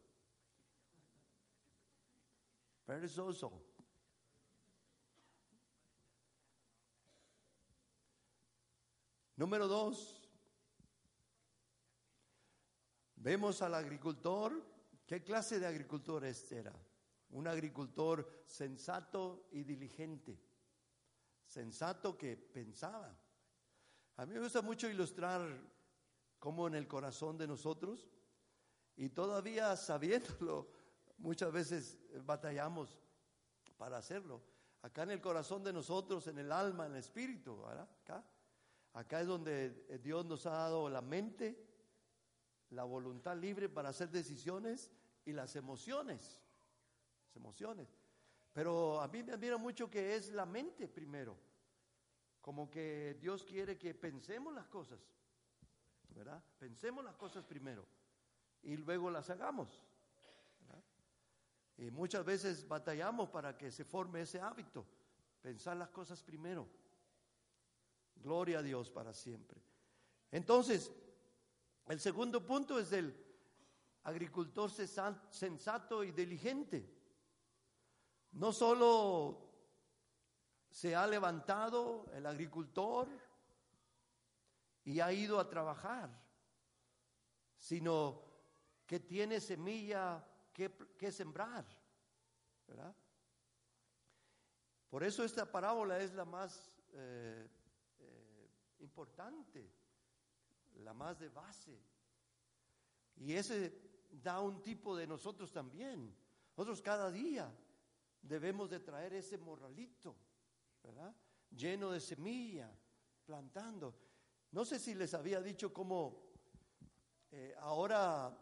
Perezoso. 2.87 3.53
Número 9.37 9.69
dos, 9.69 10.26
vemos 13.27 13.61
al 13.61 13.75
agricultor. 13.75 14.53
¿Qué 15.05 15.25
clase 15.25 15.59
de 15.59 15.67
agricultor 15.67 16.25
este 16.25 16.59
era? 16.59 16.73
Un 17.31 17.49
agricultor 17.49 18.45
sensato 18.47 19.49
y 19.51 19.65
diligente. 19.65 20.41
Sensato 21.45 22.17
que 22.17 22.37
pensaba. 22.37 23.13
A 24.15 24.27
mí 24.27 24.35
me 24.35 24.39
gusta 24.39 24.63
mucho 24.63 24.89
ilustrar 24.89 25.43
cómo 26.39 26.69
en 26.69 26.77
el 26.77 26.87
corazón 26.87 27.37
de 27.37 27.49
nosotros, 27.49 28.09
y 28.95 29.09
todavía 29.09 29.75
sabiéndolo, 29.77 30.69
muchas 31.19 31.51
veces 31.51 31.99
batallamos 32.25 32.97
para 33.77 33.97
hacerlo. 33.97 34.41
Acá 34.83 35.03
en 35.03 35.11
el 35.11 35.21
corazón 35.21 35.65
de 35.65 35.73
nosotros, 35.73 36.29
en 36.29 36.39
el 36.39 36.53
alma, 36.53 36.87
en 36.87 36.93
el 36.93 36.99
espíritu. 36.99 37.61
Acá. 37.67 38.25
Acá 38.93 39.21
es 39.21 39.27
donde 39.27 39.99
Dios 40.01 40.25
nos 40.25 40.47
ha 40.47 40.53
dado 40.53 40.89
la 40.89 41.01
mente, 41.01 41.66
la 42.71 42.85
voluntad 42.85 43.37
libre 43.37 43.69
para 43.69 43.91
hacer 43.91 44.11
decisiones 44.11 44.91
y 45.25 45.33
las 45.33 45.57
emociones. 45.57 46.41
Las 47.27 47.37
emociones. 47.37 47.89
Pero 48.53 49.01
a 49.01 49.09
mí 49.09 49.23
me 49.23 49.33
admira 49.33 49.57
mucho 49.57 49.91
que 49.91 50.17
es 50.17 50.31
la 50.33 50.47
mente 50.47 50.89
primero. 50.89 51.37
Como 52.41 52.71
que 52.71 53.17
Dios 53.21 53.45
quiere 53.45 53.77
que 53.77 53.95
pensemos 53.95 54.55
las 54.55 54.67
cosas. 54.69 55.01
¿Verdad? 56.11 56.43
Pensemos 56.59 57.05
las 57.05 57.17
cosas 57.17 57.45
primero 57.45 57.87
y 58.63 58.77
luego 58.77 59.11
las 59.11 59.29
hagamos. 59.31 59.83
Y 61.79 61.91
muchas 61.91 62.25
veces 62.25 62.67
batallamos 62.67 63.29
para 63.29 63.57
que 63.57 63.71
se 63.71 63.85
forme 63.85 64.23
ese 64.23 64.41
hábito, 64.41 64.87
pensar 65.43 65.77
las 65.77 65.91
cosas 65.91 66.23
primero. 66.23 66.67
Gloria 68.17 68.61
a 68.61 68.63
Dios 68.63 68.91
para 68.91 69.13
siempre. 69.13 69.61
Entonces, 70.33 70.91
el 71.89 72.01
segundo 72.01 72.45
punto 72.45 72.79
es 72.79 72.93
el 72.93 73.15
agricultor 74.03 74.71
sensato 74.71 76.03
y 76.03 76.13
diligente. 76.13 76.93
No 78.33 78.53
solo 78.53 79.47
se 80.69 80.95
ha 80.95 81.07
levantado 81.07 82.07
el 82.13 82.27
agricultor 82.27 83.09
y 84.85 85.01
ha 85.01 85.13
ido 85.13 85.41
a 85.41 85.49
trabajar, 85.49 86.11
sino 87.59 88.23
que 88.87 89.01
tiene 89.01 89.41
semilla 89.41 90.25
que, 90.53 91.11
sembrar. 91.11 91.65
Por 94.89 95.03
eso 95.03 95.25
esta 95.25 95.51
parábola 95.51 95.99
es 95.99 96.15
la 96.15 96.25
más 96.25 96.71
eh, 96.93 97.49
importante, 98.81 99.69
la 100.83 100.95
más 100.95 101.19
de 101.19 101.29
base. 101.29 101.79
Y 103.17 103.33
ese 103.33 103.87
da 104.11 104.41
un 104.41 104.63
tipo 104.63 104.97
de 104.97 105.07
nosotros 105.07 105.53
también. 105.53 106.15
Nosotros 106.57 106.81
cada 106.83 107.11
día 107.11 107.53
debemos 108.23 108.71
de 108.71 108.81
traer 108.81 109.15
ese 109.15 109.39
morralito, 109.39 110.17
¿verdad? 110.83 111.15
Lleno 111.51 111.91
de 111.91 112.01
semilla, 112.01 112.71
plantando. 113.25 113.95
No 114.53 114.65
sé 114.65 114.79
si 114.79 114.95
les 114.95 115.15
había 115.15 115.41
dicho 115.41 115.73
cómo 115.73 116.27
eh, 117.31 117.55
ahora, 117.59 118.35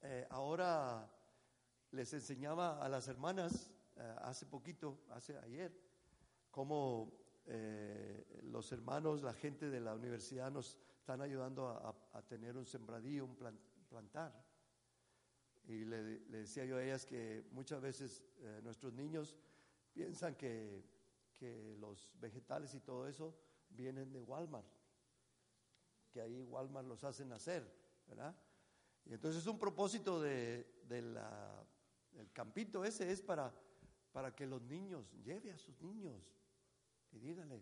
eh, 0.00 0.26
ahora 0.30 1.08
les 1.92 2.12
enseñaba 2.12 2.82
a 2.82 2.88
las 2.88 3.06
hermanas 3.08 3.70
eh, 3.96 4.16
hace 4.22 4.46
poquito, 4.46 5.04
hace 5.10 5.38
ayer, 5.38 5.72
cómo 6.50 7.20
los 8.44 8.70
hermanos, 8.70 9.22
la 9.22 9.34
gente 9.34 9.68
de 9.68 9.80
la 9.80 9.94
universidad 9.94 10.50
nos 10.50 10.78
están 11.02 11.20
ayudando 11.20 11.66
a, 12.12 12.22
tener 12.22 12.56
un 12.56 12.64
sembradío, 12.64 13.24
un 13.24 13.36
plantar. 13.88 14.32
Y 15.64 15.84
le, 15.84 16.20
decía 16.30 16.64
yo 16.64 16.76
a 16.76 16.84
ellas 16.84 17.04
que 17.04 17.44
muchas 17.50 17.82
veces 17.82 18.22
eh, 18.38 18.60
nuestros 18.62 18.92
niños 18.92 19.36
piensan 19.92 20.36
que, 20.36 20.84
que, 21.34 21.76
los 21.80 22.14
vegetales 22.20 22.72
y 22.74 22.80
todo 22.80 23.08
eso 23.08 23.36
vienen 23.68 24.12
de 24.12 24.22
Walmart, 24.22 24.68
que 26.12 26.20
ahí 26.20 26.40
Walmart 26.44 26.86
los 26.86 27.02
hacen 27.02 27.28
nacer, 27.30 27.68
¿verdad? 28.06 28.36
Y 29.04 29.12
entonces 29.12 29.44
un 29.48 29.58
propósito 29.58 30.22
de, 30.22 30.84
de 30.84 31.02
del 32.12 32.30
campito 32.32 32.84
ese 32.84 33.10
es 33.10 33.20
para, 33.20 33.52
para 34.12 34.32
que 34.36 34.46
los 34.46 34.62
niños, 34.62 35.12
lleve 35.24 35.50
a 35.50 35.58
sus 35.58 35.80
niños 35.80 36.32
y 37.10 37.18
dígale, 37.18 37.60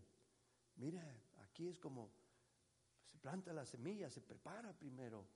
mira, 0.76 1.02
aquí 1.38 1.68
es 1.68 1.78
como 1.78 2.19
planta 3.20 3.52
la 3.52 3.64
semilla, 3.64 4.10
se 4.10 4.20
prepara 4.20 4.72
primero 4.72 5.26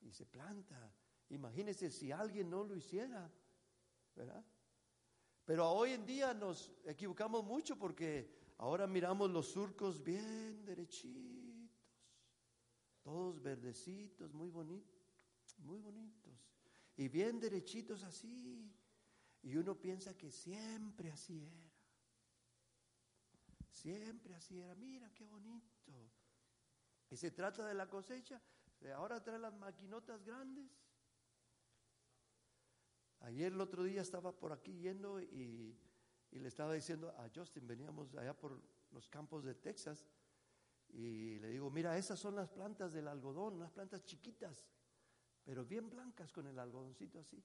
y 0.00 0.12
se 0.12 0.26
planta. 0.26 0.92
Imagínese 1.30 1.90
si 1.90 2.12
alguien 2.12 2.50
no 2.50 2.64
lo 2.64 2.76
hiciera, 2.76 3.30
¿verdad? 4.14 4.44
Pero 5.44 5.70
hoy 5.70 5.92
en 5.92 6.06
día 6.06 6.34
nos 6.34 6.72
equivocamos 6.84 7.44
mucho 7.44 7.78
porque 7.78 8.54
ahora 8.58 8.86
miramos 8.86 9.30
los 9.30 9.48
surcos 9.48 10.02
bien 10.02 10.64
derechitos, 10.64 11.70
todos 13.02 13.42
verdecitos, 13.42 14.32
muy 14.32 14.50
bonitos, 14.50 15.58
muy 15.58 15.80
bonitos, 15.80 16.32
y 16.96 17.08
bien 17.08 17.40
derechitos 17.40 18.02
así. 18.04 18.72
Y 19.44 19.56
uno 19.56 19.74
piensa 19.74 20.16
que 20.16 20.30
siempre 20.30 21.10
así 21.10 21.42
era. 21.42 21.72
Siempre 23.70 24.36
así 24.36 24.60
era, 24.60 24.76
mira 24.76 25.12
qué 25.12 25.24
bonito. 25.24 26.11
Y 27.12 27.16
se 27.18 27.30
trata 27.30 27.66
de 27.66 27.74
la 27.74 27.90
cosecha, 27.90 28.40
ahora 28.96 29.22
trae 29.22 29.38
las 29.38 29.54
maquinotas 29.54 30.24
grandes. 30.24 30.64
Ayer 33.20 33.52
el 33.52 33.60
otro 33.60 33.84
día 33.84 34.00
estaba 34.00 34.32
por 34.34 34.50
aquí 34.50 34.72
yendo 34.78 35.20
y, 35.20 35.78
y, 36.30 36.38
le 36.38 36.48
estaba 36.48 36.72
diciendo 36.72 37.10
a 37.10 37.28
Justin, 37.28 37.66
veníamos 37.66 38.14
allá 38.14 38.32
por 38.32 38.58
los 38.92 39.10
campos 39.10 39.44
de 39.44 39.54
Texas, 39.54 40.06
y 40.88 41.38
le 41.38 41.48
digo, 41.48 41.70
mira, 41.70 41.98
esas 41.98 42.18
son 42.18 42.34
las 42.34 42.48
plantas 42.48 42.94
del 42.94 43.06
algodón, 43.06 43.56
unas 43.56 43.72
plantas 43.72 44.02
chiquitas, 44.04 44.66
pero 45.44 45.66
bien 45.66 45.90
blancas 45.90 46.32
con 46.32 46.46
el 46.46 46.58
algodoncito 46.58 47.18
así. 47.18 47.44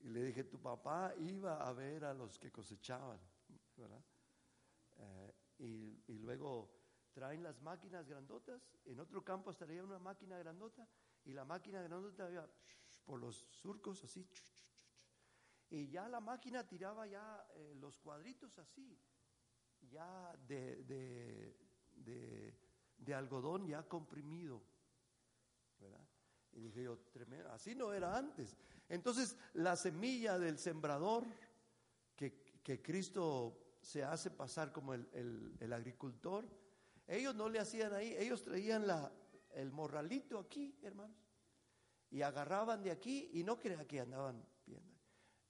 Y 0.00 0.10
le 0.10 0.24
dije, 0.24 0.44
tu 0.44 0.60
papá 0.60 1.14
iba 1.20 1.66
a 1.66 1.72
ver 1.72 2.04
a 2.04 2.12
los 2.12 2.38
que 2.38 2.52
cosechaban, 2.52 3.18
¿verdad? 3.78 4.04
Eh, 4.96 5.34
y, 5.58 6.18
luego 6.18 6.83
traen 7.14 7.42
las 7.42 7.60
máquinas 7.62 8.06
grandotas, 8.08 8.60
en 8.84 9.00
otro 9.00 9.24
campo 9.24 9.50
estaría 9.50 9.82
una 9.82 9.98
máquina 9.98 10.36
grandota 10.38 10.86
y 11.24 11.32
la 11.32 11.44
máquina 11.44 11.80
grandota 11.80 12.30
iba 12.30 12.46
por 13.06 13.20
los 13.20 13.46
surcos 13.50 14.04
así, 14.04 14.28
y 15.70 15.88
ya 15.88 16.08
la 16.08 16.20
máquina 16.20 16.66
tiraba 16.66 17.06
ya 17.06 17.46
eh, 17.54 17.74
los 17.80 17.98
cuadritos 17.98 18.58
así, 18.58 18.98
ya 19.90 20.36
de, 20.46 20.84
de, 20.84 22.54
de, 22.96 23.14
algodón 23.14 23.66
ya 23.66 23.82
comprimido, 23.88 24.62
Y 26.52 26.60
dije 26.60 26.82
yo, 26.84 26.98
tremendo, 27.12 27.50
así 27.50 27.74
no 27.74 27.92
era 27.92 28.16
antes. 28.16 28.56
Entonces, 28.88 29.36
la 29.54 29.76
semilla 29.76 30.38
del 30.38 30.58
sembrador 30.58 31.24
que, 32.16 32.60
que 32.62 32.80
Cristo 32.80 33.64
se 33.84 34.02
hace 34.02 34.30
pasar 34.30 34.72
como 34.72 34.94
el, 34.94 35.72
agricultor. 35.72 36.48
Ellos 37.06 37.34
no 37.34 37.48
le 37.48 37.58
hacían 37.58 37.92
ahí, 37.92 38.14
ellos 38.18 38.42
traían 38.42 38.86
la, 38.86 39.12
el 39.52 39.70
morralito 39.70 40.38
aquí, 40.38 40.78
hermanos, 40.82 41.16
y 42.10 42.22
agarraban 42.22 42.82
de 42.82 42.90
aquí 42.90 43.30
y 43.34 43.44
no 43.44 43.58
crean 43.58 43.86
que 43.86 44.00
andaban 44.00 44.44
viendo. 44.64 44.94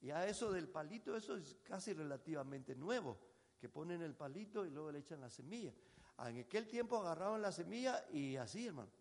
Ya 0.01 0.27
eso 0.27 0.51
del 0.51 0.67
palito, 0.67 1.15
eso 1.15 1.35
es 1.37 1.55
casi 1.63 1.93
relativamente 1.93 2.75
nuevo, 2.75 3.17
que 3.57 3.69
ponen 3.69 4.01
el 4.01 4.15
palito 4.15 4.65
y 4.65 4.69
luego 4.69 4.91
le 4.91 4.99
echan 4.99 5.21
la 5.21 5.29
semilla. 5.29 5.73
En 6.19 6.39
aquel 6.39 6.67
tiempo 6.67 6.97
agarraban 6.97 7.41
la 7.41 7.51
semilla 7.51 8.05
y 8.11 8.35
así, 8.35 8.67
hermano. 8.67 8.91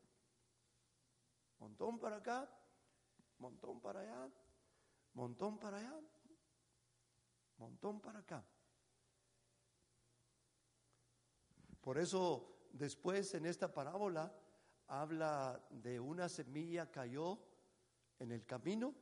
Montón 1.58 1.98
para 1.98 2.16
acá, 2.16 2.48
montón 3.38 3.80
para 3.80 4.00
allá, 4.00 4.30
montón 5.14 5.58
para 5.58 5.78
allá, 5.78 6.00
montón 7.58 8.00
para 8.00 8.18
acá. 8.20 8.44
Por 11.84 11.98
eso 11.98 12.70
después 12.72 13.34
en 13.34 13.44
esta 13.44 13.70
parábola 13.74 14.34
habla 14.86 15.62
de 15.68 16.00
una 16.00 16.30
semilla 16.30 16.90
cayó 16.90 17.38
en 18.18 18.32
el 18.32 18.46
camino, 18.46 18.94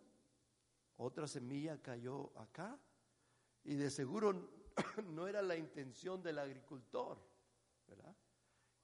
otra 0.96 1.28
semilla 1.28 1.80
cayó 1.80 2.36
acá 2.36 2.76
y 3.62 3.76
de 3.76 3.88
seguro 3.88 4.50
no 5.12 5.28
era 5.28 5.42
la 5.42 5.54
intención 5.54 6.24
del 6.24 6.40
agricultor, 6.40 7.18
¿verdad? 7.86 8.16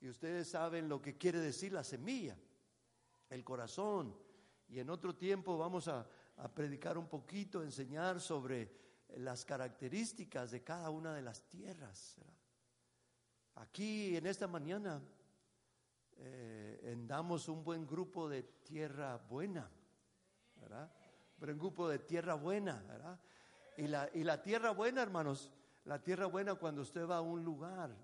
Y 0.00 0.08
ustedes 0.08 0.48
saben 0.48 0.88
lo 0.88 1.02
que 1.02 1.18
quiere 1.18 1.40
decir 1.40 1.72
la 1.72 1.82
semilla, 1.82 2.38
el 3.30 3.42
corazón. 3.42 4.16
Y 4.68 4.78
en 4.78 4.90
otro 4.90 5.16
tiempo 5.16 5.58
vamos 5.58 5.88
a, 5.88 6.08
predicar 6.54 6.96
un 6.96 7.08
poquito, 7.08 7.64
enseñar 7.64 8.20
sobre 8.20 8.70
las 9.16 9.44
características 9.44 10.52
de 10.52 10.62
cada 10.62 10.88
una 10.88 11.12
de 11.12 11.22
las 11.22 11.42
tierras. 11.48 12.16
Aquí 13.60 14.16
en 14.16 14.26
esta 14.26 14.46
mañana 14.46 15.02
eh, 16.16 16.96
damos 17.06 17.48
un 17.48 17.64
buen 17.64 17.86
grupo 17.86 18.28
de 18.28 18.42
tierra 18.42 19.16
buena, 19.16 19.68
¿verdad? 20.60 20.92
Un 21.34 21.40
buen 21.40 21.58
grupo 21.58 21.88
de 21.88 21.98
tierra 21.98 22.34
buena, 22.34 22.80
¿verdad? 22.86 23.20
Y 23.76 23.88
la, 23.88 24.08
y 24.14 24.22
la 24.22 24.40
tierra 24.42 24.70
buena, 24.70 25.02
hermanos, 25.02 25.52
la 25.84 26.00
tierra 26.00 26.26
buena 26.26 26.54
cuando 26.54 26.82
usted 26.82 27.04
va 27.04 27.16
a 27.16 27.20
un 27.20 27.44
lugar, 27.44 27.96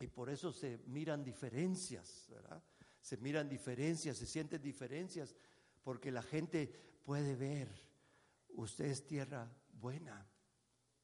y 0.00 0.06
por 0.08 0.28
eso 0.28 0.52
se 0.52 0.78
miran 0.86 1.24
diferencias, 1.24 2.26
¿verdad? 2.30 2.62
Se 3.00 3.16
miran 3.16 3.48
diferencias, 3.48 4.18
se 4.18 4.26
sienten 4.26 4.60
diferencias, 4.60 5.34
porque 5.82 6.10
la 6.10 6.22
gente 6.22 6.66
puede 7.04 7.36
ver, 7.36 7.68
usted 8.50 8.86
es 8.86 9.06
tierra 9.06 9.50
buena, 9.72 10.26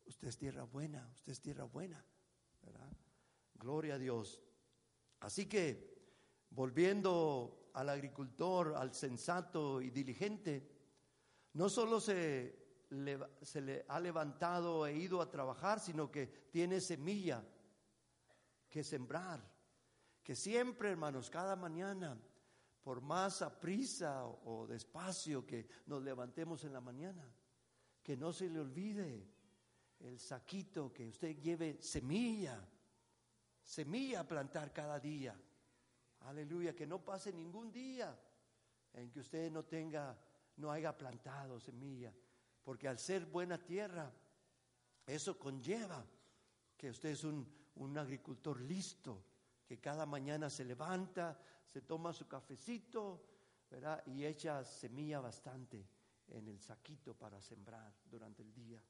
usted 0.04 0.28
es 0.28 0.36
tierra 0.36 0.64
buena, 0.64 1.08
usted 1.14 1.32
es 1.32 1.40
tierra 1.40 1.64
buena. 1.64 2.04
Gloria 3.60 3.96
a 3.96 3.98
Dios. 3.98 4.40
Así 5.20 5.44
que, 5.46 6.48
volviendo 6.48 7.70
al 7.74 7.90
agricultor, 7.90 8.74
al 8.74 8.94
sensato 8.94 9.82
y 9.82 9.90
diligente, 9.90 10.66
no 11.52 11.68
solo 11.68 12.00
se 12.00 12.86
le, 12.88 13.20
se 13.42 13.60
le 13.60 13.84
ha 13.86 14.00
levantado 14.00 14.86
e 14.86 14.96
ido 14.96 15.20
a 15.20 15.30
trabajar, 15.30 15.78
sino 15.78 16.10
que 16.10 16.26
tiene 16.50 16.80
semilla 16.80 17.46
que 18.70 18.82
sembrar. 18.82 19.46
Que 20.22 20.34
siempre, 20.34 20.90
hermanos, 20.90 21.28
cada 21.28 21.54
mañana, 21.54 22.18
por 22.82 23.02
más 23.02 23.42
aprisa 23.42 24.24
o 24.24 24.66
despacio 24.66 25.46
que 25.46 25.68
nos 25.84 26.02
levantemos 26.02 26.64
en 26.64 26.72
la 26.72 26.80
mañana, 26.80 27.30
que 28.02 28.16
no 28.16 28.32
se 28.32 28.48
le 28.48 28.58
olvide 28.58 29.28
el 29.98 30.18
saquito, 30.18 30.90
que 30.90 31.06
usted 31.06 31.36
lleve 31.36 31.82
semilla 31.82 32.66
semilla 33.70 34.20
a 34.20 34.24
plantar 34.26 34.72
cada 34.72 34.98
día. 34.98 35.32
Aleluya, 36.22 36.74
que 36.74 36.88
no 36.88 37.04
pase 37.04 37.32
ningún 37.32 37.70
día 37.70 38.18
en 38.92 39.12
que 39.12 39.20
usted 39.20 39.50
no 39.50 39.64
tenga, 39.64 40.18
no 40.56 40.72
haya 40.72 40.96
plantado 40.96 41.60
semilla, 41.60 42.12
porque 42.64 42.88
al 42.88 42.98
ser 42.98 43.26
buena 43.26 43.58
tierra, 43.64 44.12
eso 45.06 45.38
conlleva 45.38 46.04
que 46.76 46.90
usted 46.90 47.10
es 47.10 47.22
un, 47.22 47.46
un 47.76 47.96
agricultor 47.96 48.60
listo, 48.60 49.24
que 49.64 49.78
cada 49.78 50.04
mañana 50.04 50.50
se 50.50 50.64
levanta, 50.64 51.40
se 51.64 51.82
toma 51.82 52.12
su 52.12 52.26
cafecito, 52.26 53.24
¿verdad? 53.70 54.02
Y 54.06 54.24
echa 54.24 54.64
semilla 54.64 55.20
bastante 55.20 55.86
en 56.26 56.48
el 56.48 56.60
saquito 56.60 57.14
para 57.14 57.40
sembrar 57.40 57.94
durante 58.04 58.42
el 58.42 58.52
día. 58.52 58.82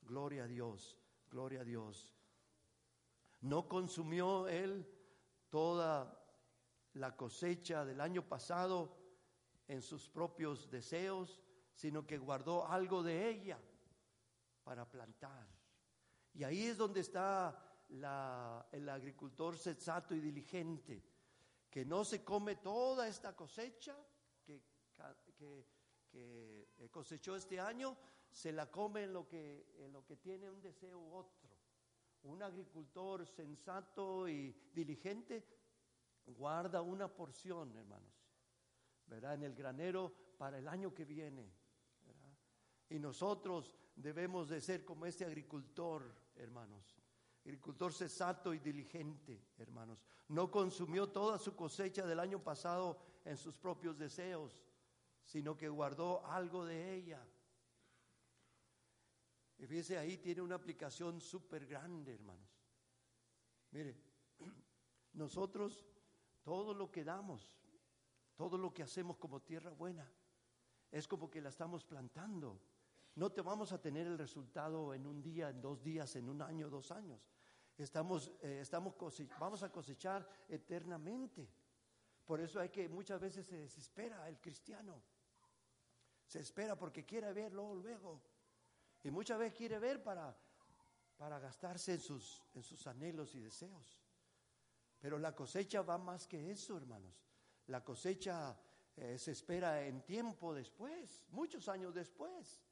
Gloria 0.00 0.44
a 0.44 0.46
Dios, 0.46 0.96
gloria 1.28 1.62
a 1.62 1.64
Dios. 1.64 2.16
No 3.40 3.68
consumió 3.68 4.48
él 4.48 4.86
toda 5.50 6.22
la 6.94 7.16
cosecha 7.16 7.84
del 7.84 8.00
año 8.00 8.26
pasado 8.26 8.96
en 9.68 9.82
sus 9.82 10.08
propios 10.08 10.70
deseos, 10.70 11.42
sino 11.72 12.06
que 12.06 12.18
guardó 12.18 12.66
algo 12.66 13.02
de 13.02 13.28
ella 13.28 13.58
para 14.64 14.88
plantar. 14.88 15.46
Y 16.32 16.44
ahí 16.44 16.66
es 16.66 16.76
donde 16.78 17.00
está 17.00 17.62
el 17.88 18.88
agricultor 18.88 19.56
sensato 19.56 20.14
y 20.14 20.20
diligente, 20.20 21.02
que 21.70 21.84
no 21.84 22.04
se 22.04 22.24
come 22.24 22.56
toda 22.56 23.06
esta 23.06 23.36
cosecha 23.36 23.96
que, 24.44 24.62
que, 25.36 26.88
cosechó 26.90 27.36
este 27.36 27.60
año, 27.60 27.96
se 28.30 28.52
la 28.52 28.70
come 28.70 29.04
en 29.04 29.12
lo 29.12 29.28
que, 29.28 29.74
en 29.78 29.92
lo 29.92 30.04
que 30.04 30.16
tiene 30.16 30.50
un 30.50 30.62
deseo 30.62 30.98
u 30.98 31.14
otro 31.14 31.45
un 32.22 32.42
agricultor 32.42 33.26
sensato 33.26 34.28
y 34.28 34.54
diligente 34.72 35.46
guarda 36.26 36.82
una 36.82 37.08
porción, 37.08 37.76
hermanos, 37.76 38.12
¿verdad? 39.06 39.34
En 39.34 39.44
el 39.44 39.54
granero 39.54 40.12
para 40.36 40.58
el 40.58 40.68
año 40.68 40.92
que 40.92 41.04
viene. 41.04 41.52
Y 42.88 42.98
nosotros 42.98 43.76
debemos 43.94 44.48
de 44.48 44.60
ser 44.60 44.84
como 44.84 45.06
este 45.06 45.24
agricultor, 45.24 46.14
hermanos. 46.36 46.96
Agricultor 47.44 47.92
sensato 47.92 48.52
y 48.52 48.58
diligente, 48.58 49.40
hermanos. 49.58 50.04
No 50.28 50.50
consumió 50.50 51.08
toda 51.08 51.38
su 51.38 51.54
cosecha 51.54 52.04
del 52.04 52.18
año 52.18 52.42
pasado 52.42 52.98
en 53.24 53.36
sus 53.36 53.56
propios 53.56 53.96
deseos, 53.96 54.60
sino 55.24 55.56
que 55.56 55.68
guardó 55.68 56.24
algo 56.26 56.64
de 56.64 56.94
ella 56.94 57.24
y 59.58 59.66
fíjese, 59.66 59.98
ahí 59.98 60.18
tiene 60.18 60.42
una 60.42 60.56
aplicación 60.56 61.20
súper 61.20 61.66
grande, 61.66 62.14
hermanos. 62.14 62.50
Mire, 63.70 63.96
nosotros 65.14 65.86
todo 66.42 66.74
lo 66.74 66.90
que 66.90 67.04
damos, 67.04 67.58
todo 68.36 68.58
lo 68.58 68.72
que 68.72 68.82
hacemos 68.82 69.16
como 69.16 69.40
tierra 69.40 69.70
buena, 69.70 70.10
es 70.90 71.08
como 71.08 71.30
que 71.30 71.40
la 71.40 71.48
estamos 71.48 71.84
plantando. 71.84 72.60
No 73.14 73.32
te 73.32 73.40
vamos 73.40 73.72
a 73.72 73.80
tener 73.80 74.06
el 74.06 74.18
resultado 74.18 74.92
en 74.92 75.06
un 75.06 75.22
día, 75.22 75.48
en 75.48 75.60
dos 75.60 75.82
días, 75.82 76.14
en 76.16 76.28
un 76.28 76.42
año, 76.42 76.68
dos 76.68 76.90
años. 76.90 77.26
Estamos, 77.78 78.30
eh, 78.42 78.60
estamos 78.60 78.94
vamos 79.38 79.62
a 79.62 79.72
cosechar 79.72 80.28
eternamente. 80.48 81.48
Por 82.26 82.40
eso 82.40 82.60
hay 82.60 82.68
que 82.68 82.88
muchas 82.88 83.20
veces 83.20 83.46
se 83.46 83.56
desespera 83.56 84.28
el 84.28 84.38
cristiano. 84.38 85.02
Se 86.26 86.40
espera 86.40 86.76
porque 86.76 87.04
quiere 87.04 87.32
verlo 87.32 87.74
luego. 87.74 88.20
Y 89.02 89.10
muchas 89.10 89.38
veces 89.38 89.56
quiere 89.56 89.78
ver 89.78 90.02
para, 90.02 90.36
para 91.16 91.38
gastarse 91.38 91.94
en 91.94 92.00
sus, 92.00 92.42
en 92.54 92.62
sus 92.62 92.86
anhelos 92.86 93.34
y 93.34 93.40
deseos. 93.40 94.02
Pero 95.00 95.18
la 95.18 95.34
cosecha 95.34 95.82
va 95.82 95.98
más 95.98 96.26
que 96.26 96.50
eso, 96.50 96.76
hermanos. 96.76 97.14
La 97.66 97.84
cosecha 97.84 98.56
eh, 98.96 99.18
se 99.18 99.32
espera 99.32 99.84
en 99.84 100.02
tiempo 100.02 100.54
después, 100.54 101.24
muchos 101.30 101.68
años 101.68 101.94
después. 101.94 102.62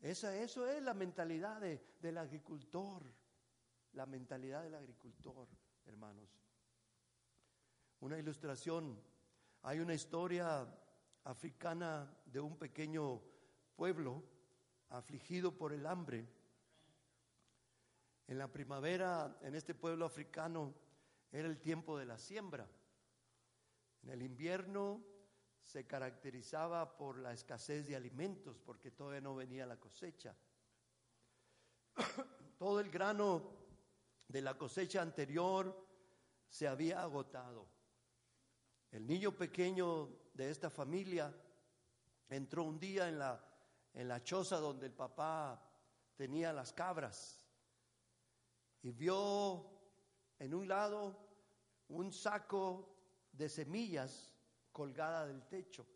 Esa, 0.00 0.36
eso 0.36 0.66
es 0.66 0.82
la 0.82 0.94
mentalidad 0.94 1.60
del 1.60 2.18
agricultor, 2.18 3.02
la 3.92 4.06
mentalidad 4.06 4.62
del 4.62 4.74
agricultor, 4.74 5.48
hermanos. 5.86 6.28
Una 8.00 8.18
ilustración, 8.18 9.00
hay 9.62 9.80
una 9.80 9.94
historia 9.94 10.66
africana 11.24 12.16
de 12.26 12.40
un 12.40 12.56
pequeño 12.56 13.20
pueblo 13.76 14.22
afligido 14.90 15.56
por 15.56 15.72
el 15.72 15.86
hambre. 15.86 16.26
En 18.26 18.38
la 18.38 18.48
primavera, 18.48 19.38
en 19.42 19.54
este 19.54 19.74
pueblo 19.74 20.04
africano, 20.04 20.74
era 21.32 21.48
el 21.48 21.58
tiempo 21.58 21.98
de 21.98 22.06
la 22.06 22.18
siembra. 22.18 22.68
En 24.02 24.10
el 24.10 24.22
invierno 24.22 25.02
se 25.62 25.86
caracterizaba 25.86 26.96
por 26.96 27.18
la 27.18 27.32
escasez 27.32 27.86
de 27.86 27.96
alimentos, 27.96 28.58
porque 28.58 28.90
todavía 28.90 29.20
no 29.20 29.34
venía 29.34 29.66
la 29.66 29.78
cosecha. 29.78 30.34
Todo 32.58 32.80
el 32.80 32.90
grano 32.90 33.42
de 34.28 34.42
la 34.42 34.56
cosecha 34.56 35.02
anterior 35.02 35.86
se 36.48 36.66
había 36.66 37.02
agotado. 37.02 37.68
El 38.90 39.06
niño 39.06 39.32
pequeño 39.32 40.08
de 40.32 40.50
esta 40.50 40.70
familia 40.70 41.34
entró 42.30 42.64
un 42.64 42.78
día 42.78 43.08
en 43.08 43.18
la 43.18 43.47
en 43.94 44.08
la 44.08 44.22
choza 44.22 44.58
donde 44.58 44.86
el 44.86 44.92
papá 44.92 45.62
tenía 46.16 46.52
las 46.52 46.72
cabras 46.72 47.46
y 48.82 48.92
vio 48.92 49.64
en 50.38 50.54
un 50.54 50.68
lado 50.68 51.16
un 51.88 52.12
saco 52.12 52.94
de 53.32 53.48
semillas 53.48 54.34
colgada 54.72 55.26
del 55.26 55.46
techo. 55.46 55.86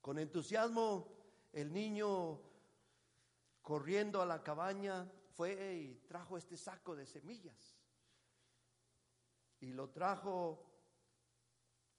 Con 0.00 0.18
entusiasmo 0.18 1.08
el 1.52 1.72
niño 1.72 2.40
corriendo 3.62 4.20
a 4.20 4.26
la 4.26 4.42
cabaña, 4.42 5.10
fue 5.34 5.74
y 5.74 5.94
trajo 6.08 6.36
este 6.36 6.56
saco 6.56 6.94
de 6.94 7.06
semillas. 7.06 7.78
Y 9.60 9.72
lo 9.72 9.90
trajo 9.90 10.66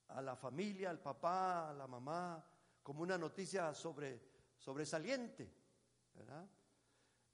a 0.09 0.21
la 0.21 0.35
familia, 0.35 0.89
al 0.89 0.99
papá, 0.99 1.69
a 1.69 1.73
la 1.73 1.87
mamá, 1.87 2.45
como 2.83 3.01
una 3.01 3.17
noticia 3.17 3.73
sobre, 3.73 4.21
sobresaliente. 4.57 5.49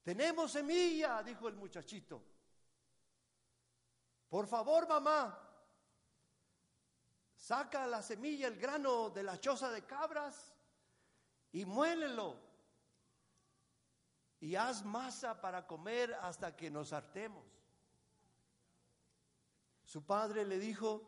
Tenemos 0.03 0.51
semilla, 0.51 1.21
dijo 1.23 1.47
el 1.47 1.55
muchachito. 1.55 2.23
Por 4.29 4.45
favor, 4.47 4.87
mamá, 4.87 5.37
saca 7.35 7.87
la 7.87 8.03
semilla, 8.03 8.47
el 8.47 8.57
grano 8.57 9.09
de 9.09 9.23
la 9.23 9.39
choza 9.39 9.71
de 9.71 9.83
cabras 9.85 10.53
y 11.51 11.65
muélelo. 11.65 12.47
Y 14.39 14.55
haz 14.55 14.85
masa 14.85 15.41
para 15.41 15.65
comer 15.65 16.13
hasta 16.21 16.55
que 16.55 16.69
nos 16.69 16.93
hartemos. 16.93 17.45
Su 19.83 20.05
padre 20.05 20.45
le 20.45 20.59
dijo, 20.59 21.01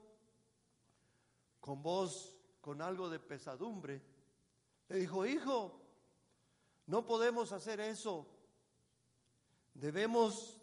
con 1.59 1.83
voz, 1.83 2.35
con 2.59 2.81
algo 2.81 3.09
de 3.09 3.19
pesadumbre, 3.19 4.10
le 4.91 4.99
dijo, 4.99 5.25
hijo, 5.25 5.79
no 6.87 7.05
podemos 7.05 7.53
hacer 7.53 7.79
eso. 7.79 8.27
Debemos 9.73 10.59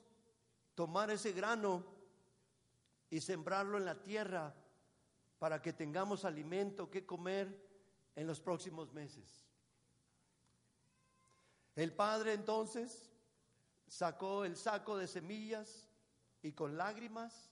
tomar 0.75 1.11
ese 1.11 1.33
grano 1.33 1.83
y 3.09 3.23
sembrarlo 3.23 3.79
en 3.79 3.87
la 3.87 4.03
tierra 4.03 4.55
para 5.39 5.63
que 5.63 5.73
tengamos 5.73 6.27
alimento 6.27 6.91
que 6.91 7.07
comer 7.07 7.69
en 8.17 8.27
los 8.27 8.39
próximos 8.39 8.93
meses. 8.93 9.47
El 11.75 11.95
padre 11.95 12.35
entonces 12.35 13.11
sacó 13.87 14.45
el 14.45 14.57
saco 14.57 14.99
de 14.99 15.07
semillas 15.07 15.89
y 16.43 16.53
con 16.53 16.77
lágrimas 16.77 17.51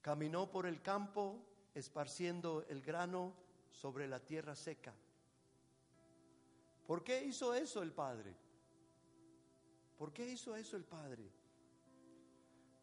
caminó 0.00 0.50
por 0.50 0.64
el 0.64 0.80
campo 0.80 1.44
esparciendo 1.74 2.64
el 2.70 2.80
grano 2.80 3.34
sobre 3.72 4.06
la 4.06 4.20
tierra 4.20 4.54
seca. 4.54 4.94
¿Por 6.86 7.02
qué 7.02 7.24
hizo 7.24 7.54
eso 7.54 7.82
el 7.82 7.92
padre? 7.92 8.36
¿Por 9.96 10.12
qué 10.12 10.28
hizo 10.28 10.54
eso 10.56 10.76
el 10.76 10.84
padre? 10.84 11.30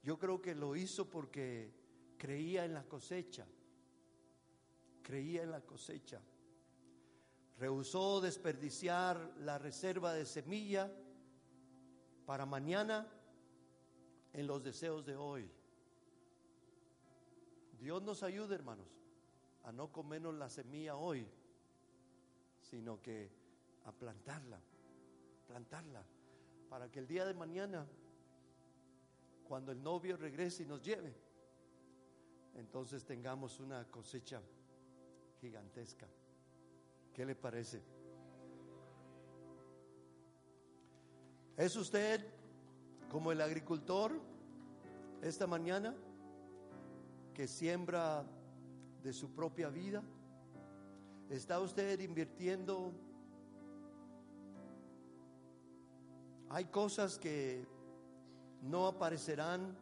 Yo 0.03 0.17
creo 0.17 0.41
que 0.41 0.55
lo 0.55 0.75
hizo 0.75 1.09
porque 1.09 1.71
creía 2.17 2.65
en 2.65 2.73
la 2.73 2.83
cosecha, 2.83 3.45
creía 5.03 5.43
en 5.43 5.51
la 5.51 5.61
cosecha. 5.61 6.21
Rehusó 7.57 8.21
desperdiciar 8.21 9.33
la 9.39 9.57
reserva 9.57 10.13
de 10.13 10.25
semilla 10.25 10.89
para 12.25 12.45
mañana 12.45 13.11
en 14.33 14.47
los 14.47 14.63
deseos 14.63 15.05
de 15.05 15.17
hoy. 15.17 15.51
Dios 17.79 18.01
nos 18.03 18.23
ayude, 18.23 18.55
hermanos, 18.55 18.87
a 19.63 19.71
no 19.71 19.91
comernos 19.91 20.35
la 20.35 20.49
semilla 20.49 20.95
hoy, 20.95 21.27
sino 22.61 23.01
que 23.01 23.29
a 23.85 23.91
plantarla, 23.91 24.59
plantarla, 25.47 26.03
para 26.69 26.89
que 26.91 26.99
el 26.99 27.07
día 27.07 27.25
de 27.25 27.33
mañana, 27.33 27.87
cuando 29.47 29.71
el 29.71 29.81
novio 29.81 30.17
regrese 30.17 30.63
y 30.63 30.65
nos 30.65 30.83
lleve, 30.83 31.13
entonces 32.55 33.05
tengamos 33.05 33.59
una 33.59 33.85
cosecha 33.89 34.41
gigantesca. 35.39 36.07
¿Qué 37.13 37.25
le 37.25 37.35
parece? 37.35 37.81
¿Es 41.57 41.75
usted 41.75 42.25
como 43.09 43.31
el 43.31 43.41
agricultor 43.41 44.13
esta 45.21 45.47
mañana 45.47 45.95
que 47.33 47.47
siembra 47.47 48.25
de 49.03 49.13
su 49.13 49.31
propia 49.31 49.69
vida? 49.69 50.03
¿Está 51.29 51.59
usted 51.59 51.99
invirtiendo? 51.99 52.91
Hay 56.49 56.65
cosas 56.65 57.19
que 57.19 57.67
no 58.63 58.87
aparecerán 58.87 59.77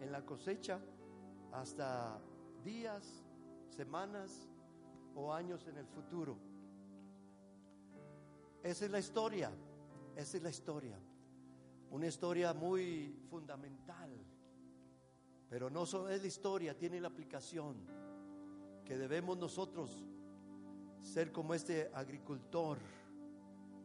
en 0.00 0.12
la 0.12 0.24
cosecha 0.24 0.80
hasta 1.52 2.18
días, 2.64 3.24
semanas 3.68 4.48
o 5.14 5.32
años 5.32 5.66
en 5.66 5.76
el 5.76 5.86
futuro. 5.86 6.36
Esa 8.62 8.86
es 8.86 8.90
la 8.90 8.98
historia, 8.98 9.50
esa 10.16 10.36
es 10.36 10.42
la 10.42 10.50
historia. 10.50 10.98
Una 11.90 12.06
historia 12.06 12.52
muy 12.52 13.14
fundamental, 13.30 14.10
pero 15.48 15.70
no 15.70 15.86
solo 15.86 16.08
es 16.08 16.20
la 16.20 16.26
historia, 16.26 16.76
tiene 16.76 17.00
la 17.00 17.08
aplicación 17.08 17.76
que 18.86 18.96
debemos 18.96 19.36
nosotros 19.36 20.06
ser 21.02 21.32
como 21.32 21.54
este 21.54 21.90
agricultor, 21.92 22.78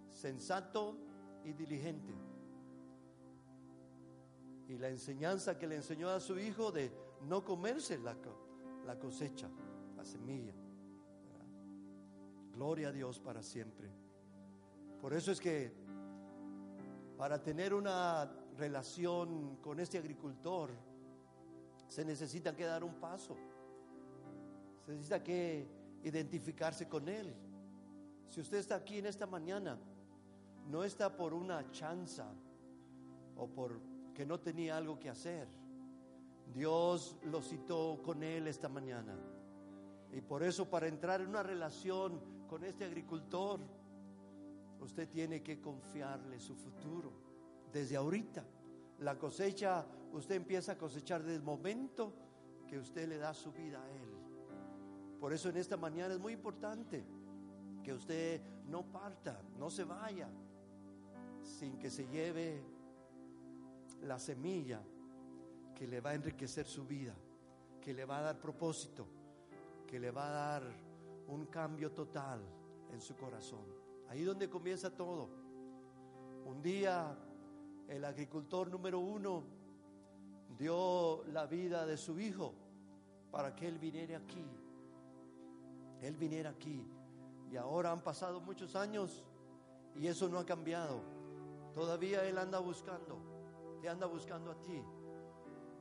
sensato 0.09 0.95
y 1.43 1.53
diligente. 1.53 2.13
Y 4.67 4.77
la 4.77 4.89
enseñanza 4.89 5.57
que 5.57 5.67
le 5.67 5.75
enseñó 5.75 6.09
a 6.09 6.19
su 6.19 6.39
hijo 6.39 6.71
de 6.71 6.91
no 7.27 7.43
comerse 7.43 7.97
la, 7.97 8.15
la 8.85 8.97
cosecha, 8.97 9.49
la 9.97 10.05
semilla. 10.05 10.53
Gloria 12.53 12.89
a 12.89 12.91
Dios 12.91 13.19
para 13.19 13.41
siempre. 13.41 13.89
Por 15.01 15.13
eso 15.13 15.31
es 15.31 15.41
que 15.41 15.73
para 17.17 17.41
tener 17.41 17.73
una 17.73 18.31
relación 18.57 19.57
con 19.57 19.79
este 19.79 19.97
agricultor 19.97 20.69
se 21.87 22.05
necesita 22.05 22.55
que 22.55 22.65
dar 22.65 22.83
un 22.83 22.95
paso. 22.95 23.35
Se 24.85 24.91
necesita 24.91 25.23
que 25.23 25.67
identificarse 26.03 26.87
con 26.87 27.07
él. 27.07 27.33
Si 28.27 28.41
usted 28.41 28.57
está 28.57 28.75
aquí 28.75 28.97
en 28.97 29.05
esta 29.05 29.25
mañana, 29.25 29.77
no 30.69 30.83
está 30.83 31.15
por 31.15 31.33
una 31.33 31.69
chanza 31.71 32.33
o 33.35 33.47
por 33.47 33.79
que 34.13 34.25
no 34.25 34.39
tenía 34.39 34.77
algo 34.77 34.99
que 34.99 35.09
hacer 35.09 35.47
Dios 36.53 37.17
lo 37.23 37.41
citó 37.41 38.01
con 38.03 38.23
él 38.23 38.47
esta 38.47 38.67
mañana. 38.67 39.15
Y 40.11 40.21
por 40.21 40.43
eso 40.43 40.69
para 40.69 40.87
entrar 40.87 41.21
en 41.21 41.29
una 41.29 41.43
relación 41.43 42.19
con 42.47 42.63
este 42.65 42.83
agricultor, 42.83 43.61
usted 44.81 45.07
tiene 45.07 45.41
que 45.41 45.61
confiarle 45.61 46.39
su 46.39 46.55
futuro 46.55 47.13
desde 47.71 47.95
ahorita. 47.95 48.43
La 48.99 49.17
cosecha, 49.17 49.85
usted 50.11 50.35
empieza 50.35 50.73
a 50.73 50.77
cosechar 50.77 51.21
desde 51.23 51.37
el 51.37 51.43
momento 51.43 52.13
que 52.67 52.77
usted 52.77 53.07
le 53.07 53.17
da 53.17 53.33
su 53.33 53.53
vida 53.53 53.81
a 53.81 53.89
Él. 53.89 54.10
Por 55.21 55.33
eso 55.33 55.49
en 55.49 55.57
esta 55.57 55.77
mañana 55.77 56.15
es 56.15 56.19
muy 56.19 56.33
importante 56.33 57.05
que 57.83 57.93
usted 57.93 58.41
no 58.65 58.91
parta, 58.91 59.39
no 59.59 59.69
se 59.69 59.83
vaya, 59.83 60.27
sin 61.43 61.77
que 61.77 61.91
se 61.91 62.07
lleve 62.07 62.59
la 64.01 64.17
semilla 64.17 64.81
que 65.75 65.85
le 65.85 66.01
va 66.01 66.09
a 66.09 66.13
enriquecer 66.15 66.65
su 66.65 66.87
vida, 66.87 67.13
que 67.79 67.93
le 67.93 68.03
va 68.03 68.17
a 68.17 68.21
dar 68.23 68.39
propósito, 68.39 69.05
que 69.85 69.99
le 69.99 70.09
va 70.09 70.27
a 70.27 70.31
dar 70.31 70.63
un 71.27 71.45
cambio 71.45 71.91
total 71.91 72.41
en 72.91 72.99
su 72.99 73.15
corazón. 73.15 73.65
Ahí 74.09 74.23
donde 74.23 74.49
comienza 74.49 74.89
todo. 74.89 75.29
Un 76.45 76.63
día 76.63 77.15
el 77.87 78.03
agricultor 78.05 78.71
número 78.71 78.99
uno 78.99 79.43
dio 80.57 81.23
la 81.25 81.45
vida 81.45 81.85
de 81.85 81.95
su 81.95 82.19
hijo 82.19 82.55
para 83.29 83.55
que 83.55 83.67
él 83.67 83.77
viniera 83.77 84.17
aquí. 84.17 84.60
Él 86.01 86.17
viniera 86.17 86.49
aquí. 86.49 86.85
Y 87.51 87.57
ahora 87.57 87.91
han 87.91 88.01
pasado 88.01 88.41
muchos 88.41 88.75
años 88.75 89.23
y 89.95 90.07
eso 90.07 90.27
no 90.29 90.39
ha 90.39 90.45
cambiado. 90.45 91.01
Todavía 91.73 92.23
él 92.25 92.37
anda 92.37 92.59
buscando, 92.59 93.17
te 93.81 93.89
anda 93.89 94.05
buscando 94.07 94.51
a 94.51 94.55
ti. 94.61 94.83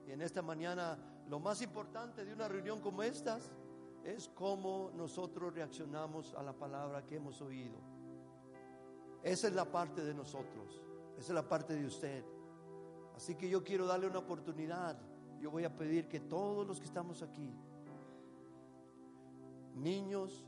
Y 0.06 0.12
en 0.12 0.22
esta 0.22 0.42
mañana 0.42 0.98
lo 1.28 1.38
más 1.38 1.62
importante 1.62 2.24
de 2.24 2.32
una 2.32 2.48
reunión 2.48 2.80
como 2.80 3.02
estas 3.02 3.50
es 4.04 4.28
cómo 4.28 4.90
nosotros 4.94 5.54
reaccionamos 5.54 6.34
a 6.34 6.42
la 6.42 6.52
palabra 6.52 7.04
que 7.06 7.16
hemos 7.16 7.40
oído. 7.40 7.78
Esa 9.22 9.48
es 9.48 9.54
la 9.54 9.70
parte 9.70 10.02
de 10.02 10.14
nosotros, 10.14 10.80
esa 11.18 11.28
es 11.28 11.34
la 11.34 11.46
parte 11.46 11.74
de 11.74 11.86
usted. 11.86 12.24
Así 13.14 13.34
que 13.34 13.48
yo 13.48 13.62
quiero 13.62 13.86
darle 13.86 14.06
una 14.06 14.20
oportunidad. 14.20 14.98
Yo 15.40 15.50
voy 15.50 15.64
a 15.64 15.76
pedir 15.76 16.08
que 16.08 16.20
todos 16.20 16.66
los 16.66 16.80
que 16.80 16.86
estamos 16.86 17.22
aquí, 17.22 17.54
niños 19.74 20.46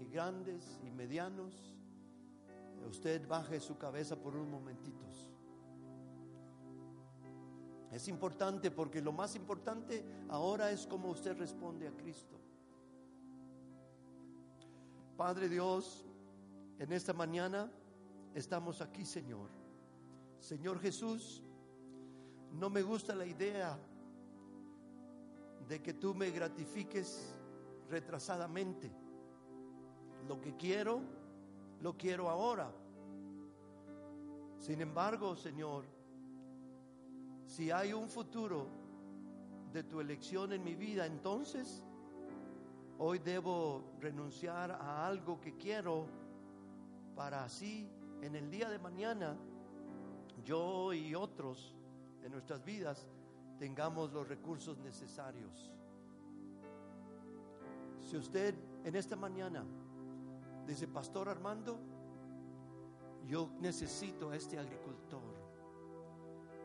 y 0.00 0.06
grandes 0.06 0.80
y 0.84 0.90
medianos, 0.90 1.76
usted 2.88 3.26
baje 3.26 3.60
su 3.60 3.76
cabeza 3.78 4.16
por 4.16 4.34
unos 4.34 4.48
momentitos. 4.48 5.30
Es 7.90 8.08
importante 8.08 8.70
porque 8.70 9.00
lo 9.00 9.12
más 9.12 9.36
importante 9.36 10.04
ahora 10.28 10.70
es 10.70 10.86
cómo 10.86 11.08
usted 11.08 11.36
responde 11.38 11.88
a 11.88 11.92
Cristo. 11.92 12.36
Padre 15.16 15.48
Dios, 15.48 16.04
en 16.78 16.92
esta 16.92 17.14
mañana 17.14 17.70
estamos 18.34 18.82
aquí, 18.82 19.06
Señor. 19.06 19.48
Señor 20.38 20.78
Jesús, 20.78 21.42
no 22.52 22.68
me 22.68 22.82
gusta 22.82 23.14
la 23.14 23.24
idea 23.24 23.78
de 25.66 25.82
que 25.82 25.94
tú 25.94 26.14
me 26.14 26.30
gratifiques 26.30 27.34
retrasadamente. 27.88 28.90
Lo 30.28 30.40
que 30.40 30.56
quiero, 30.56 31.00
lo 31.80 31.96
quiero 31.96 32.28
ahora. 32.28 32.72
Sin 34.58 34.80
embargo, 34.80 35.36
Señor, 35.36 35.84
si 37.44 37.70
hay 37.70 37.92
un 37.92 38.08
futuro 38.08 38.66
de 39.72 39.84
tu 39.84 40.00
elección 40.00 40.52
en 40.52 40.64
mi 40.64 40.74
vida, 40.74 41.06
entonces 41.06 41.84
hoy 42.98 43.18
debo 43.18 43.92
renunciar 44.00 44.70
a 44.70 45.06
algo 45.06 45.40
que 45.40 45.56
quiero 45.56 46.06
para 47.14 47.44
así 47.44 47.88
en 48.22 48.34
el 48.34 48.50
día 48.50 48.68
de 48.68 48.78
mañana 48.78 49.36
yo 50.44 50.92
y 50.92 51.14
otros 51.14 51.74
en 52.22 52.32
nuestras 52.32 52.64
vidas 52.64 53.06
tengamos 53.58 54.12
los 54.12 54.28
recursos 54.28 54.78
necesarios. 54.78 55.72
Si 58.06 58.16
usted 58.16 58.54
en 58.84 58.94
esta 58.94 59.16
mañana 59.16 59.64
dice, 60.64 60.86
Pastor 60.86 61.28
Armando, 61.28 61.76
yo 63.26 63.50
necesito 63.58 64.30
a 64.30 64.36
este 64.36 64.60
agricultor. 64.60 65.34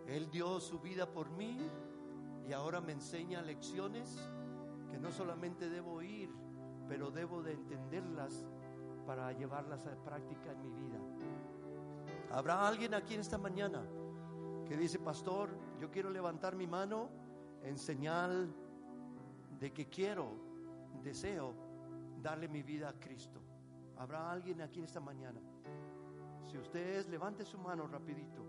Él 0.05 0.29
dio 0.29 0.59
su 0.59 0.79
vida 0.79 1.11
por 1.11 1.31
mí 1.31 1.57
y 2.47 2.53
ahora 2.53 2.79
me 2.79 2.91
enseña 2.91 3.41
lecciones 3.41 4.19
que 4.91 4.99
no 4.99 5.11
solamente 5.11 5.67
debo 5.67 5.93
oír, 5.93 6.29
pero 6.87 7.09
debo 7.09 7.41
de 7.41 7.53
entenderlas 7.53 8.45
para 9.07 9.31
llevarlas 9.33 9.87
a 9.87 9.95
práctica 10.03 10.51
en 10.51 10.61
mi 10.61 10.69
vida. 10.69 10.99
¿Habrá 12.29 12.67
alguien 12.67 12.93
aquí 12.93 13.15
en 13.15 13.21
esta 13.21 13.39
mañana 13.39 13.83
que 14.67 14.77
dice, 14.77 14.99
pastor, 14.99 15.49
yo 15.79 15.89
quiero 15.89 16.11
levantar 16.11 16.55
mi 16.55 16.67
mano 16.67 17.09
en 17.63 17.79
señal 17.79 18.53
de 19.59 19.73
que 19.73 19.89
quiero, 19.89 20.51
deseo 21.03 21.53
darle 22.21 22.47
mi 22.47 22.63
vida 22.63 22.89
a 22.89 22.93
Cristo? 22.93 23.39
¿Habrá 23.97 24.31
alguien 24.31 24.61
aquí 24.61 24.79
en 24.79 24.85
esta 24.85 24.99
mañana? 24.99 25.39
Si 26.45 26.57
usted 26.57 26.97
es, 26.97 27.07
levante 27.07 27.45
su 27.45 27.57
mano 27.57 27.87
rapidito, 27.87 28.43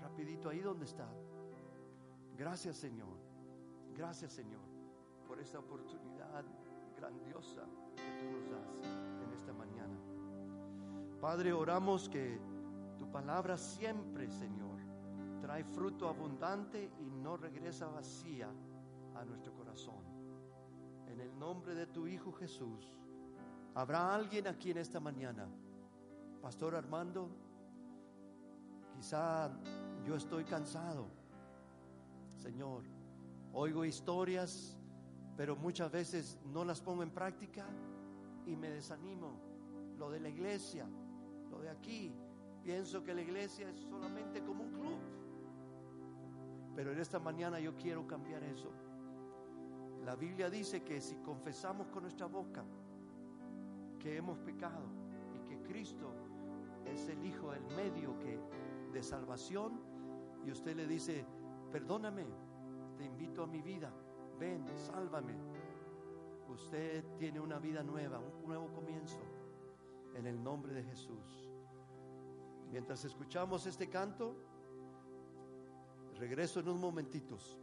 rapidito 0.00 0.48
ahí 0.48 0.60
donde 0.60 0.84
está. 0.84 1.08
Gracias 2.36 2.76
Señor, 2.76 3.16
gracias 3.94 4.32
Señor 4.32 4.62
por 5.26 5.40
esta 5.40 5.58
oportunidad 5.58 6.44
grandiosa 6.96 7.62
que 7.96 8.02
tú 8.20 8.30
nos 8.30 8.50
das 8.50 8.86
en 9.22 9.32
esta 9.32 9.52
mañana. 9.52 9.98
Padre, 11.20 11.52
oramos 11.52 12.08
que 12.08 12.38
tu 12.98 13.10
palabra 13.10 13.56
siempre, 13.56 14.30
Señor, 14.30 14.78
trae 15.40 15.64
fruto 15.64 16.08
abundante 16.08 16.90
y 17.00 17.10
no 17.10 17.36
regresa 17.36 17.86
vacía 17.88 18.48
a 19.14 19.24
nuestro 19.24 19.52
corazón. 19.54 20.03
En 21.14 21.20
el 21.20 21.38
nombre 21.38 21.76
de 21.76 21.86
tu 21.86 22.08
Hijo 22.08 22.32
Jesús, 22.32 22.90
¿habrá 23.76 24.12
alguien 24.12 24.48
aquí 24.48 24.72
en 24.72 24.78
esta 24.78 24.98
mañana? 24.98 25.46
Pastor 26.42 26.74
Armando, 26.74 27.30
quizá 28.96 29.48
yo 30.04 30.16
estoy 30.16 30.42
cansado. 30.42 31.06
Señor, 32.36 32.82
oigo 33.52 33.84
historias 33.84 34.76
pero 35.36 35.56
muchas 35.56 35.90
veces 35.90 36.38
no 36.52 36.64
las 36.64 36.80
pongo 36.80 37.02
en 37.02 37.10
práctica 37.10 37.66
y 38.46 38.56
me 38.56 38.70
desanimo. 38.70 39.40
Lo 39.98 40.10
de 40.10 40.20
la 40.20 40.28
iglesia, 40.28 40.86
lo 41.50 41.60
de 41.60 41.70
aquí, 41.70 42.12
pienso 42.62 43.02
que 43.02 43.14
la 43.14 43.22
iglesia 43.22 43.68
es 43.68 43.76
solamente 43.80 44.42
como 44.42 44.64
un 44.64 44.72
club. 44.72 44.98
Pero 46.74 46.92
en 46.92 46.98
esta 46.98 47.18
mañana 47.18 47.60
yo 47.60 47.76
quiero 47.76 48.06
cambiar 48.06 48.42
eso. 48.44 48.70
La 50.04 50.16
Biblia 50.16 50.50
dice 50.50 50.82
que 50.82 51.00
si 51.00 51.16
confesamos 51.16 51.88
con 51.88 52.02
nuestra 52.02 52.26
boca 52.26 52.62
que 53.98 54.18
hemos 54.18 54.38
pecado 54.38 54.84
y 55.34 55.38
que 55.48 55.62
Cristo 55.62 56.12
es 56.84 57.08
el 57.08 57.24
Hijo, 57.24 57.54
el 57.54 57.64
medio 57.74 58.18
que, 58.18 58.38
de 58.92 59.02
salvación, 59.02 59.80
y 60.44 60.50
usted 60.50 60.76
le 60.76 60.86
dice, 60.86 61.24
perdóname, 61.72 62.26
te 62.98 63.04
invito 63.04 63.42
a 63.42 63.46
mi 63.46 63.62
vida, 63.62 63.90
ven, 64.38 64.66
sálvame. 64.76 65.34
Usted 66.48 67.02
tiene 67.16 67.40
una 67.40 67.58
vida 67.58 67.82
nueva, 67.82 68.18
un 68.18 68.46
nuevo 68.46 68.70
comienzo, 68.72 69.20
en 70.14 70.26
el 70.26 70.42
nombre 70.42 70.74
de 70.74 70.84
Jesús. 70.84 71.50
Mientras 72.70 73.06
escuchamos 73.06 73.64
este 73.64 73.88
canto, 73.88 74.36
regreso 76.18 76.60
en 76.60 76.68
unos 76.68 76.80
momentitos. 76.80 77.58